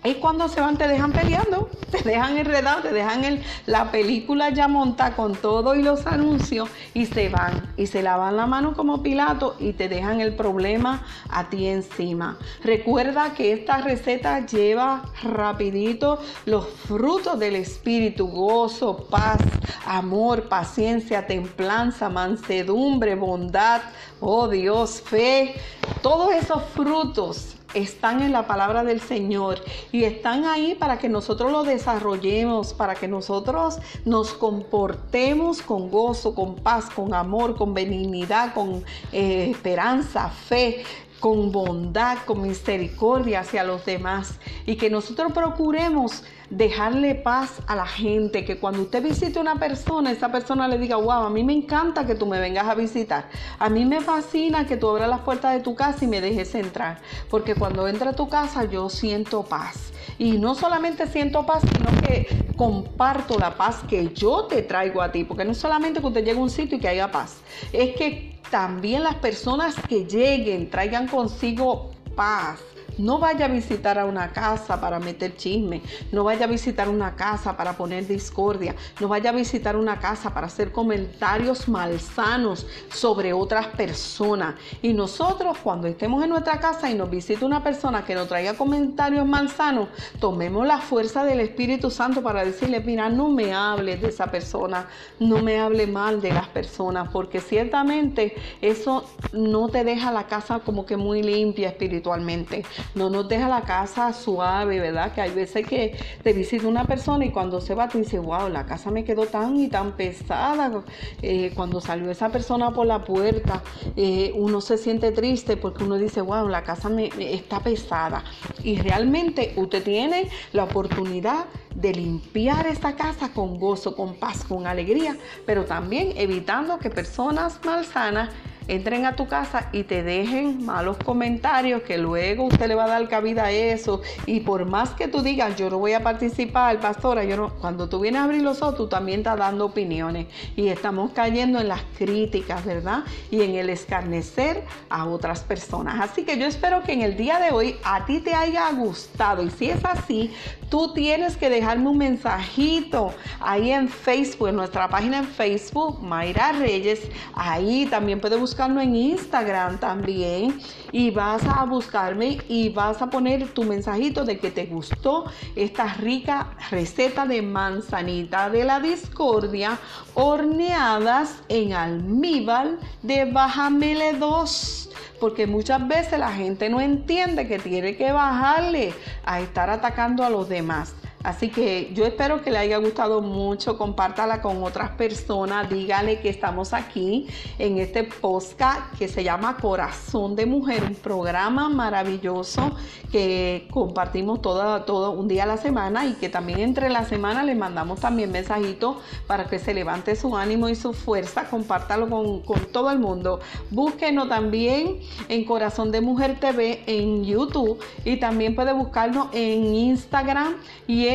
y 0.04 0.16
cuando 0.16 0.48
se 0.48 0.60
van 0.62 0.78
te 0.78 0.88
dejan 0.88 1.12
peleando, 1.12 1.70
te 1.92 2.02
dejan 2.02 2.38
enredado, 2.38 2.82
te 2.82 2.92
dejan 2.92 3.24
el, 3.24 3.44
la 3.68 3.92
película 3.92 4.50
ya 4.50 4.68
monta 4.68 5.16
con 5.16 5.36
todo 5.36 5.76
y 5.76 5.84
los 5.84 6.08
anuncios 6.08 6.70
y 6.96 7.06
se 7.06 7.30
van 7.30 7.72
y 7.78 7.86
se 7.86 8.02
lavan 8.02 8.36
la 8.36 8.48
mano 8.48 8.74
como 8.74 9.04
Pilato 9.04 9.56
y 9.60 9.74
te 9.74 9.90
dejan 9.90 10.20
el 10.20 10.36
problema 10.36 11.04
a 11.30 11.50
ti 11.50 11.68
encima. 11.68 12.40
Recuerda 12.64 13.34
que 13.36 13.54
esta 13.54 13.78
receta 13.78 14.46
lleva 14.46 15.04
rapidito 15.22 16.20
los 16.46 16.68
frutos 16.68 17.38
del 17.38 17.56
espíritu, 17.56 18.28
gozo, 18.28 19.06
paz, 19.10 19.40
amor, 19.86 20.50
paciencia, 20.50 21.28
templanza, 21.28 22.10
mansedumbre, 22.10 23.14
bondad, 23.14 23.82
oh 24.20 24.48
Dios, 24.48 25.02
fe, 25.02 25.56
todos 26.02 26.34
esos 26.34 26.64
frutos 26.74 27.56
están 27.74 28.22
en 28.22 28.32
la 28.32 28.48
palabra 28.48 28.84
del 28.84 29.02
Señor 29.02 29.60
y 29.92 30.04
están 30.04 30.46
ahí 30.46 30.76
para 30.76 31.00
que 31.00 31.10
nosotros 31.10 31.52
lo 31.52 31.64
desarrollemos, 31.64 32.74
para 32.74 32.96
que 32.96 33.08
nosotros 33.08 33.80
nos 34.06 34.34
comportemos 34.34 35.62
con 35.62 35.90
gozo, 35.90 36.36
con 36.36 36.56
paz, 36.56 36.90
con 36.90 37.14
amor, 37.14 37.56
con 37.56 37.74
benignidad, 37.74 38.54
con 38.54 38.84
eh, 39.12 39.48
esperanza, 39.50 40.30
fe, 40.30 40.84
con 41.20 41.52
bondad, 41.52 42.18
con 42.26 42.42
misericordia 42.42 43.42
hacia 43.42 43.64
los 43.64 43.86
demás. 43.86 44.40
Y 44.66 44.76
que 44.76 44.90
nosotros 44.90 45.32
procuremos 45.32 46.24
dejarle 46.52 47.16
paz 47.16 47.62
a 47.66 47.76
la 47.76 47.88
gente, 47.88 48.44
que 48.44 48.60
cuando 48.60 48.82
usted 48.84 49.02
visite 49.02 49.40
a 49.40 49.42
una 49.42 49.56
persona, 49.56 50.12
esa 50.12 50.32
persona 50.32 50.68
le 50.68 50.78
diga, 50.78 50.98
wow, 50.98 51.24
a 51.24 51.30
mí 51.30 51.44
me 51.44 51.54
encanta 51.54 52.06
que 52.06 52.14
tú 52.14 52.26
me 52.26 52.40
vengas 52.40 52.68
a 52.68 52.76
visitar, 52.76 53.30
a 53.58 53.70
mí 53.70 53.86
me 53.86 54.02
fascina 54.02 54.68
que 54.68 54.76
tú 54.76 54.90
abras 54.90 55.10
las 55.10 55.22
puertas 55.22 55.54
de 55.54 55.62
tu 55.62 55.76
casa 55.76 56.04
y 56.04 56.08
me 56.08 56.20
dejes 56.20 56.54
entrar, 56.54 57.00
porque 57.30 57.56
cuando 57.56 57.88
entra 57.88 58.12
a 58.12 58.14
tu 58.14 58.28
casa 58.28 58.66
yo 58.66 58.90
siento 58.90 59.44
paz. 59.44 59.94
Y 60.18 60.38
no 60.38 60.54
solamente 60.54 61.08
siento 61.08 61.46
paz, 61.46 61.64
sino 61.64 62.02
que 62.02 62.28
comparto 62.58 63.40
la 63.40 63.56
paz 63.56 63.78
que 63.88 64.14
yo 64.14 64.44
te 64.44 64.62
traigo 64.62 65.02
a 65.02 65.12
ti, 65.12 65.24
porque 65.24 65.46
no 65.46 65.54
solamente 65.54 66.02
que 66.02 66.08
usted 66.08 66.24
llegue 66.24 66.38
a 66.38 66.44
un 66.44 66.50
sitio 66.50 66.78
y 66.78 66.82
que 66.82 66.90
haya 66.90 67.10
paz, 67.10 67.38
es 67.72 67.96
que 67.96 68.40
también 68.52 69.04
las 69.04 69.16
personas 69.16 69.76
que 69.88 70.06
lleguen 70.06 70.70
traigan 70.70 71.08
consigo 71.08 71.92
paz 72.16 72.60
no 73.02 73.18
vaya 73.18 73.46
a 73.46 73.48
visitar 73.48 73.98
a 73.98 74.06
una 74.06 74.32
casa 74.32 74.80
para 74.80 75.00
meter 75.00 75.36
chisme. 75.36 75.82
No 76.12 76.24
vaya 76.24 76.46
a 76.46 76.48
visitar 76.48 76.88
una 76.88 77.16
casa 77.16 77.58
para 77.58 77.74
poner 77.74 78.08
discordia. 78.08 78.76
No 79.00 79.08
vaya 79.08 79.32
a 79.32 79.34
visitar 79.34 79.76
una 79.76 80.00
casa 80.00 80.34
para 80.34 80.48
hacer 80.48 80.72
comentarios 80.72 81.68
malsanos 81.68 82.68
sobre 82.94 83.34
otras 83.34 83.68
personas. 83.68 84.56
Y 84.82 84.94
nosotros 84.94 85.58
cuando 85.64 85.88
estemos 85.88 86.24
en 86.24 86.30
nuestra 86.30 86.60
casa 86.60 86.90
y 86.90 86.94
nos 86.94 87.10
visite 87.10 87.44
una 87.44 87.64
persona 87.64 88.06
que 88.06 88.14
nos 88.14 88.28
traiga 88.28 88.54
comentarios 88.54 89.26
malsanos, 89.26 89.90
tomemos 90.20 90.68
la 90.68 90.78
fuerza 90.78 91.24
del 91.24 91.40
Espíritu 91.40 91.90
Santo 91.90 92.22
para 92.22 92.46
decirle, 92.46 92.82
mira, 92.82 93.10
no 93.10 93.30
me 93.30 93.54
hables 93.54 94.02
de 94.02 94.10
esa 94.10 94.28
persona. 94.28 94.88
No 95.20 95.42
me 95.42 95.60
hable 95.60 95.88
mal 95.88 96.22
de 96.22 96.32
las 96.34 96.48
personas. 96.50 97.10
Porque 97.12 97.40
ciertamente 97.40 98.36
eso 98.62 99.10
no 99.34 99.70
te 99.70 99.84
deja 99.84 100.12
la 100.12 100.28
casa 100.28 100.60
como 100.60 100.86
que 100.86 100.98
muy 100.98 101.24
limpia 101.24 101.70
espiritualmente 101.70 102.64
no 102.96 103.10
nos 103.10 103.28
deja 103.28 103.48
la 103.48 103.62
casa 103.62 104.14
suave, 104.14 104.80
¿verdad? 104.80 105.14
Que 105.14 105.22
hay 105.22 105.32
veces 105.32 105.66
que 105.68 105.98
te 106.24 106.34
visita 106.34 106.68
una 106.68 106.88
persona 106.88 107.26
y 107.26 107.32
cuando 107.32 107.62
se 107.62 107.76
va 107.76 107.88
te 107.88 107.98
dice, 107.98 108.20
wow, 108.20 108.50
la 108.50 108.66
casa 108.66 108.92
me 108.92 109.04
quedó 109.04 109.26
tan 109.26 109.58
y 109.58 109.68
tan 109.68 109.94
pesada. 109.94 110.84
Eh, 111.22 111.52
cuando 111.56 111.82
salió 111.82 112.12
esa 112.12 112.30
persona 112.30 112.72
por 112.72 112.86
la 112.86 113.04
puerta, 113.04 113.64
eh, 113.96 114.32
uno 114.36 114.62
se 114.62 114.78
siente 114.78 115.12
triste 115.12 115.58
porque 115.58 115.84
uno 115.84 115.98
dice, 115.98 116.22
wow, 116.22 116.48
la 116.48 116.64
casa 116.64 116.90
me, 116.90 117.10
está 117.18 117.60
pesada. 117.60 118.24
Y 118.64 118.78
realmente 118.78 119.54
usted 119.56 119.84
tiene 119.84 120.30
la 120.54 120.66
oportunidad 120.66 121.46
de 121.76 121.94
limpiar 121.94 122.68
esta 122.68 122.96
casa 122.96 123.32
con 123.34 123.60
gozo, 123.60 123.96
con 123.96 124.16
paz, 124.16 124.44
con 124.44 124.68
alegría, 124.68 125.18
pero 125.46 125.66
también 125.66 126.14
evitando 126.18 126.78
que 126.80 126.90
personas 126.90 127.60
malsanas 127.64 128.30
entren 128.68 129.06
a 129.06 129.16
tu 129.16 129.28
casa 129.28 129.70
y 129.72 129.84
te 129.84 130.04
dejen 130.04 130.66
malos 130.66 130.98
comentarios 130.98 131.82
que 131.84 131.98
luego 131.98 132.46
usted 132.46 132.68
le 132.68 132.76
va 132.76 132.86
a 132.86 132.90
dar 132.90 133.08
cabida 133.08 133.46
a 133.46 133.52
eso 133.52 134.02
y 134.26 134.42
por 134.42 134.66
más 134.66 134.92
que 134.92 135.08
tú 135.08 135.22
digas 135.22 135.56
yo 135.56 135.70
no 135.70 135.80
voy 135.80 135.94
a 135.94 136.04
participar, 136.04 136.80
pastora, 136.80 137.24
yo 137.24 137.38
no, 137.38 137.50
cuando 137.56 137.90
tú 137.90 138.00
vienes 138.00 138.22
a 138.22 138.26
abrir 138.26 138.42
los 138.42 138.62
ojos 138.62 138.76
tú 138.76 138.88
también 138.88 139.20
estás 139.20 139.38
dando 139.38 139.66
opiniones 139.66 140.28
y 140.56 140.68
estamos 140.68 141.12
cayendo 141.12 141.60
en 141.60 141.68
las 141.68 141.82
críticas, 141.98 142.64
¿verdad? 142.66 143.04
Y 143.30 143.42
en 143.42 143.56
el 143.56 143.70
escarnecer 143.70 144.64
a 144.90 145.06
otras 145.06 145.42
personas. 145.42 146.00
Así 146.00 146.24
que 146.24 146.38
yo 146.38 146.46
espero 146.46 146.84
que 146.84 146.94
en 146.94 147.02
el 147.02 147.18
día 147.18 147.40
de 147.40 147.52
hoy 147.52 147.76
a 147.84 148.06
ti 148.06 148.20
te 148.20 148.34
haya 148.34 148.72
gustado 148.72 149.44
y 149.44 149.50
si 149.50 149.70
es 149.70 149.84
así, 149.84 150.32
tú 150.70 150.94
tienes 150.94 151.36
que 151.36 151.50
dejarme 151.50 151.90
un 151.90 151.98
mensajito 151.98 153.14
ahí 153.40 153.72
en 153.72 153.90
Facebook, 153.90 154.50
en 154.50 154.56
nuestra 154.56 154.88
página 154.88 155.20
en 155.20 155.28
Facebook, 155.28 156.02
Mayra 156.02 156.54
Reyes, 156.54 157.02
ahí 157.34 157.86
también 157.88 158.20
puedes 158.20 158.40
buscar 158.40 158.51
buscarlo 158.52 158.82
en 158.82 158.98
Instagram 158.98 159.80
también 159.80 160.60
y 160.92 161.10
vas 161.10 161.42
a 161.46 161.64
buscarme 161.64 162.40
y 162.50 162.68
vas 162.68 163.02
a 163.02 163.10
poner 163.10 163.48
tu 163.54 163.64
mensajito 163.64 164.26
de 164.26 164.40
que 164.40 164.52
te 164.52 164.66
gustó 164.66 165.32
esta 165.56 165.94
rica 165.94 166.50
receta 166.70 167.26
de 167.26 167.42
manzanita 167.42 168.50
de 168.50 168.66
la 168.66 168.82
discordia 168.82 169.80
horneadas 170.16 171.42
en 171.48 171.72
almíbar 171.72 172.72
de 173.02 173.24
bajamele 173.24 174.18
2 174.18 174.90
porque 175.22 175.48
muchas 175.48 175.88
veces 175.88 176.20
la 176.20 176.34
gente 176.34 176.70
no 176.70 176.82
entiende 176.82 177.48
que 177.48 177.58
tiene 177.58 177.96
que 177.96 178.12
bajarle 178.12 178.94
a 179.24 179.40
estar 179.40 179.70
atacando 179.70 180.26
a 180.26 180.30
los 180.30 180.50
demás. 180.50 180.94
Así 181.24 181.50
que 181.50 181.92
yo 181.94 182.06
espero 182.06 182.42
que 182.42 182.52
le 182.52 182.58
haya 182.58 182.78
gustado 182.78 183.22
mucho, 183.22 183.78
compártala 183.78 184.42
con 184.42 184.64
otras 184.64 184.92
personas, 184.92 185.70
dígale 185.70 186.20
que 186.20 186.30
estamos 186.30 186.74
aquí 186.74 187.28
en 187.60 187.78
este 187.78 188.04
podcast 188.04 188.98
que 188.98 189.08
se 189.08 189.24
llama 189.24 189.58
Corazón 189.58 190.36
de 190.36 190.46
Mujer, 190.46 190.84
un 190.84 190.96
programa 190.96 191.70
maravilloso 191.70 192.76
que 193.12 193.68
compartimos 193.70 194.42
todo, 194.42 194.84
todo 194.84 195.12
un 195.12 195.28
día 195.28 195.44
a 195.44 195.46
la 195.46 195.58
semana 195.58 196.06
y 196.06 196.14
que 196.14 196.30
también 196.30 196.60
entre 196.60 196.90
la 196.90 197.06
semana 197.06 197.44
le 197.44 197.54
mandamos 197.54 198.00
también 198.00 198.32
mensajitos 198.32 198.98
para 199.28 199.46
que 199.46 199.60
se 199.60 199.74
levante 199.74 200.16
su 200.16 200.36
ánimo 200.36 200.70
y 200.70 200.76
su 200.76 200.94
fuerza, 200.94 201.50
compártalo 201.50 202.10
con, 202.10 202.42
con 202.42 202.60
todo 202.72 202.90
el 202.90 203.00
mundo. 203.00 203.40
Búsquenos 203.70 204.30
también 204.30 205.00
en 205.30 205.46
Corazón 205.46 205.92
de 205.92 206.02
Mujer 206.02 206.40
TV 206.40 206.84
en 206.88 207.24
YouTube 207.26 207.80
y 208.06 208.18
también 208.18 208.56
puede 208.56 208.74
buscarnos 208.74 209.28
en 209.34 209.66
Instagram 209.76 210.56
y 210.88 211.11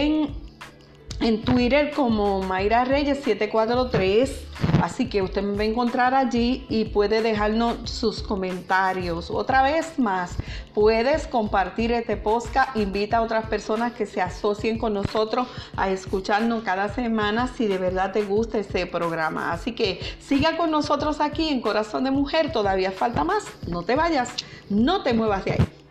Twitter 1.47 1.91
como 1.93 2.43
Mayra 2.43 2.85
Reyes 2.85 3.21
743. 3.25 4.43
Así 4.83 5.09
que 5.09 5.23
usted 5.23 5.43
me 5.43 5.57
va 5.57 5.63
a 5.63 5.67
encontrar 5.67 6.15
allí 6.15 6.67
y 6.69 6.87
puede 6.87 7.23
dejarnos 7.23 7.89
sus 7.89 8.23
comentarios. 8.23 9.31
Otra 9.31 9.63
vez 9.63 9.99
más, 9.99 10.37
puedes 10.75 11.27
compartir 11.27 11.93
este 11.93 12.17
podcast. 12.17 12.77
Invita 12.77 13.19
a 13.19 13.23
otras 13.23 13.47
personas 13.47 13.93
que 13.93 14.05
se 14.05 14.21
asocien 14.21 14.77
con 14.77 14.93
nosotros 14.93 15.49
a 15.77 15.89
escucharnos 15.91 16.63
cada 16.63 16.93
semana 16.93 17.49
si 17.49 17.67
de 17.67 17.79
verdad 17.79 18.13
te 18.13 18.23
gusta 18.23 18.59
este 18.59 18.87
programa. 18.87 19.53
Así 19.53 19.73
que 19.73 20.01
siga 20.21 20.57
con 20.57 20.71
nosotros 20.71 21.21
aquí 21.21 21.49
en 21.49 21.61
Corazón 21.61 22.05
de 22.05 22.11
Mujer. 22.11 22.53
Todavía 22.53 22.93
falta 22.93 23.25
más. 23.25 23.45
No 23.67 23.83
te 23.83 23.97
vayas, 23.97 24.29
no 24.69 25.03
te 25.03 25.15
muevas 25.15 25.45
de 25.45 25.53
ahí. 25.53 25.86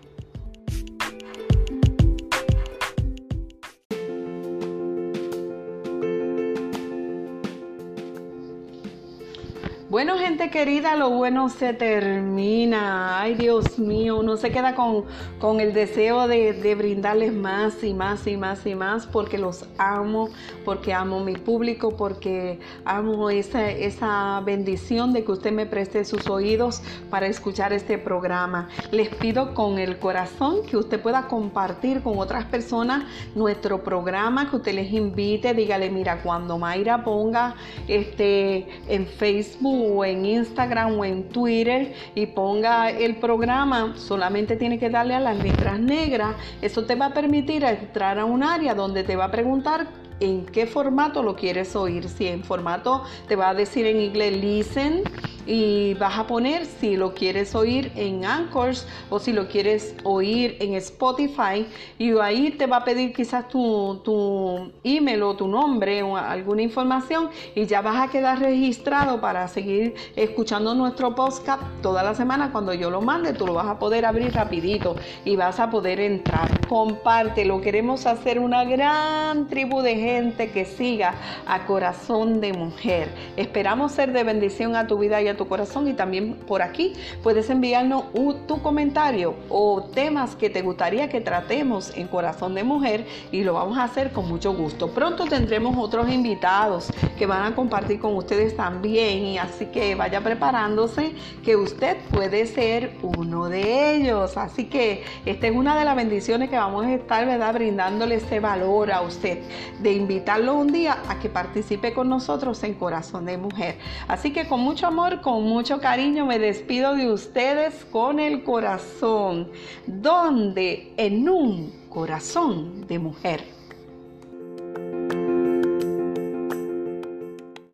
Bueno, 9.95 10.17
gente 10.17 10.49
querida, 10.49 10.97
lo 10.97 11.09
bueno 11.09 11.47
se 11.47 11.71
termina. 11.71 13.21
Ay, 13.21 13.35
Dios 13.35 13.79
mío, 13.79 14.19
uno 14.19 14.35
se 14.35 14.51
queda 14.51 14.75
con, 14.75 15.05
con 15.39 15.61
el 15.61 15.73
deseo 15.73 16.27
de, 16.27 16.51
de, 16.51 16.75
brindarles 16.75 17.31
más 17.31 17.81
y 17.81 17.93
más 17.93 18.27
y 18.27 18.35
más 18.35 18.65
y 18.65 18.75
más 18.75 19.07
porque 19.07 19.37
los 19.37 19.63
amo, 19.77 20.27
porque 20.65 20.93
amo 20.93 21.23
mi 21.23 21.37
público, 21.37 21.95
porque 21.95 22.59
amo 22.83 23.29
esa, 23.29 23.71
esa 23.71 24.41
bendición 24.41 25.13
de 25.13 25.23
que 25.23 25.31
usted 25.31 25.53
me 25.53 25.65
preste 25.65 26.03
sus 26.03 26.27
oídos 26.27 26.81
para 27.09 27.27
escuchar 27.27 27.71
este 27.71 27.97
programa. 27.97 28.67
Les 28.91 29.07
pido 29.07 29.53
con 29.53 29.79
el 29.79 29.97
corazón 29.97 30.65
que 30.69 30.75
usted 30.75 31.01
pueda 31.01 31.29
compartir 31.29 32.01
con 32.01 32.19
otras 32.19 32.43
personas 32.43 33.05
nuestro 33.33 33.81
programa, 33.81 34.49
que 34.49 34.57
usted 34.57 34.73
les 34.73 34.91
invite, 34.91 35.53
dígale, 35.53 35.89
mira, 35.89 36.21
cuando 36.21 36.57
Mayra 36.57 37.01
ponga 37.01 37.55
este 37.87 38.67
en 38.89 39.07
Facebook 39.07 39.84
en 40.03 40.25
Instagram 40.25 40.99
o 40.99 41.05
en 41.05 41.29
Twitter 41.29 41.93
y 42.15 42.25
ponga 42.27 42.89
el 42.89 43.17
programa, 43.17 43.93
solamente 43.97 44.55
tiene 44.55 44.79
que 44.79 44.89
darle 44.89 45.15
a 45.15 45.19
las 45.19 45.37
letras 45.37 45.79
negras. 45.79 46.35
Eso 46.61 46.85
te 46.85 46.95
va 46.95 47.07
a 47.07 47.13
permitir 47.13 47.63
entrar 47.63 48.19
a 48.19 48.25
un 48.25 48.43
área 48.43 48.73
donde 48.73 49.03
te 49.03 49.15
va 49.15 49.25
a 49.25 49.31
preguntar 49.31 49.87
en 50.19 50.45
qué 50.45 50.65
formato 50.65 51.21
lo 51.23 51.35
quieres 51.35 51.75
oír. 51.75 52.07
Si 52.09 52.27
en 52.27 52.43
formato 52.43 53.03
te 53.27 53.35
va 53.35 53.49
a 53.49 53.53
decir 53.53 53.85
en 53.85 53.99
inglés 53.99 54.37
listen 54.37 55.03
y 55.45 55.93
vas 55.95 56.17
a 56.17 56.27
poner 56.27 56.65
si 56.65 56.95
lo 56.95 57.13
quieres 57.13 57.55
oír 57.55 57.91
en 57.95 58.25
Anchors 58.25 58.87
o 59.09 59.19
si 59.19 59.33
lo 59.33 59.47
quieres 59.47 59.95
oír 60.03 60.57
en 60.59 60.73
Spotify. 60.75 61.65
Y 61.97 62.17
ahí 62.17 62.51
te 62.51 62.65
va 62.65 62.77
a 62.77 62.83
pedir 62.83 63.13
quizás 63.13 63.47
tu, 63.47 64.01
tu 64.03 64.71
email 64.83 65.23
o 65.23 65.35
tu 65.35 65.47
nombre 65.47 66.03
o 66.03 66.17
alguna 66.17 66.61
información 66.61 67.29
y 67.53 67.65
ya 67.65 67.81
vas 67.81 68.07
a 68.07 68.11
quedar 68.11 68.39
registrado 68.39 69.21
para 69.21 69.47
seguir 69.47 69.95
escuchando 70.15 70.73
nuestro 70.73 71.15
podcast 71.15 71.61
toda 71.81 72.03
la 72.03 72.15
semana. 72.15 72.51
Cuando 72.51 72.73
yo 72.73 72.89
lo 72.89 73.01
mande 73.01 73.33
tú 73.33 73.45
lo 73.45 73.53
vas 73.53 73.67
a 73.67 73.79
poder 73.79 74.05
abrir 74.05 74.33
rapidito 74.33 74.95
y 75.23 75.35
vas 75.35 75.59
a 75.59 75.69
poder 75.69 75.99
entrar. 75.99 76.49
Compártelo. 76.67 77.61
Queremos 77.61 78.05
hacer 78.05 78.39
una 78.39 78.63
gran 78.63 79.47
tribu 79.47 79.81
de 79.81 79.95
gente 79.95 80.51
que 80.51 80.65
siga 80.65 81.13
a 81.45 81.65
corazón 81.65 82.41
de 82.41 82.53
mujer. 82.53 83.09
Esperamos 83.37 83.91
ser 83.91 84.11
de 84.11 84.23
bendición 84.23 84.75
a 84.75 84.87
tu 84.87 84.97
vida 84.97 85.21
y 85.21 85.27
a 85.27 85.34
tu 85.35 85.47
corazón 85.47 85.87
y 85.87 85.93
también 85.93 86.35
por 86.47 86.61
aquí 86.61 86.93
puedes 87.23 87.49
enviarnos 87.49 88.05
tu 88.47 88.61
comentario 88.61 89.35
o 89.49 89.83
temas 89.93 90.35
que 90.35 90.49
te 90.49 90.61
gustaría 90.61 91.09
que 91.09 91.21
tratemos 91.21 91.95
en 91.95 92.07
Corazón 92.07 92.55
de 92.55 92.63
Mujer 92.63 93.05
y 93.31 93.43
lo 93.43 93.53
vamos 93.53 93.77
a 93.77 93.83
hacer 93.83 94.11
con 94.11 94.27
mucho 94.27 94.53
gusto. 94.53 94.89
Pronto 94.89 95.25
tendremos 95.25 95.75
otros 95.77 96.09
invitados 96.09 96.91
que 97.17 97.25
van 97.25 97.51
a 97.51 97.55
compartir 97.55 97.99
con 97.99 98.15
ustedes 98.15 98.55
también 98.55 99.19
y 99.25 99.37
así 99.37 99.67
que 99.67 99.95
vaya 99.95 100.21
preparándose 100.21 101.13
que 101.43 101.55
usted 101.55 101.97
puede 102.11 102.45
ser 102.47 102.97
uno 103.01 103.49
de 103.49 103.95
ellos. 103.95 104.37
Así 104.37 104.65
que 104.65 105.03
esta 105.25 105.47
es 105.47 105.55
una 105.55 105.77
de 105.77 105.85
las 105.85 105.95
bendiciones 105.95 106.49
que 106.49 106.57
vamos 106.57 106.85
a 106.85 106.93
estar 106.93 107.25
¿verdad? 107.25 107.53
brindándole 107.53 108.15
ese 108.15 108.39
valor 108.39 108.91
a 108.91 109.01
usted 109.01 109.39
de 109.79 109.93
invitarlo 109.93 110.55
un 110.55 110.71
día 110.71 110.97
a 111.07 111.19
que 111.19 111.29
participe 111.29 111.93
con 111.93 112.09
nosotros 112.09 112.63
en 112.63 112.73
Corazón 112.73 113.25
de 113.25 113.37
Mujer. 113.37 113.77
Así 114.07 114.31
que 114.31 114.47
con 114.47 114.59
mucho 114.59 114.87
amor, 114.87 115.21
con 115.25 115.41
mucho 115.41 115.79
cariño 115.79 116.23
me 116.27 116.37
despido 116.37 116.93
de 116.93 117.11
ustedes 117.11 117.83
con 117.85 118.19
el 118.19 118.43
corazón, 118.43 119.49
donde 119.87 120.93
en 120.97 121.27
un 121.27 121.73
corazón 121.89 122.85
de 122.85 122.99
mujer. 122.99 123.54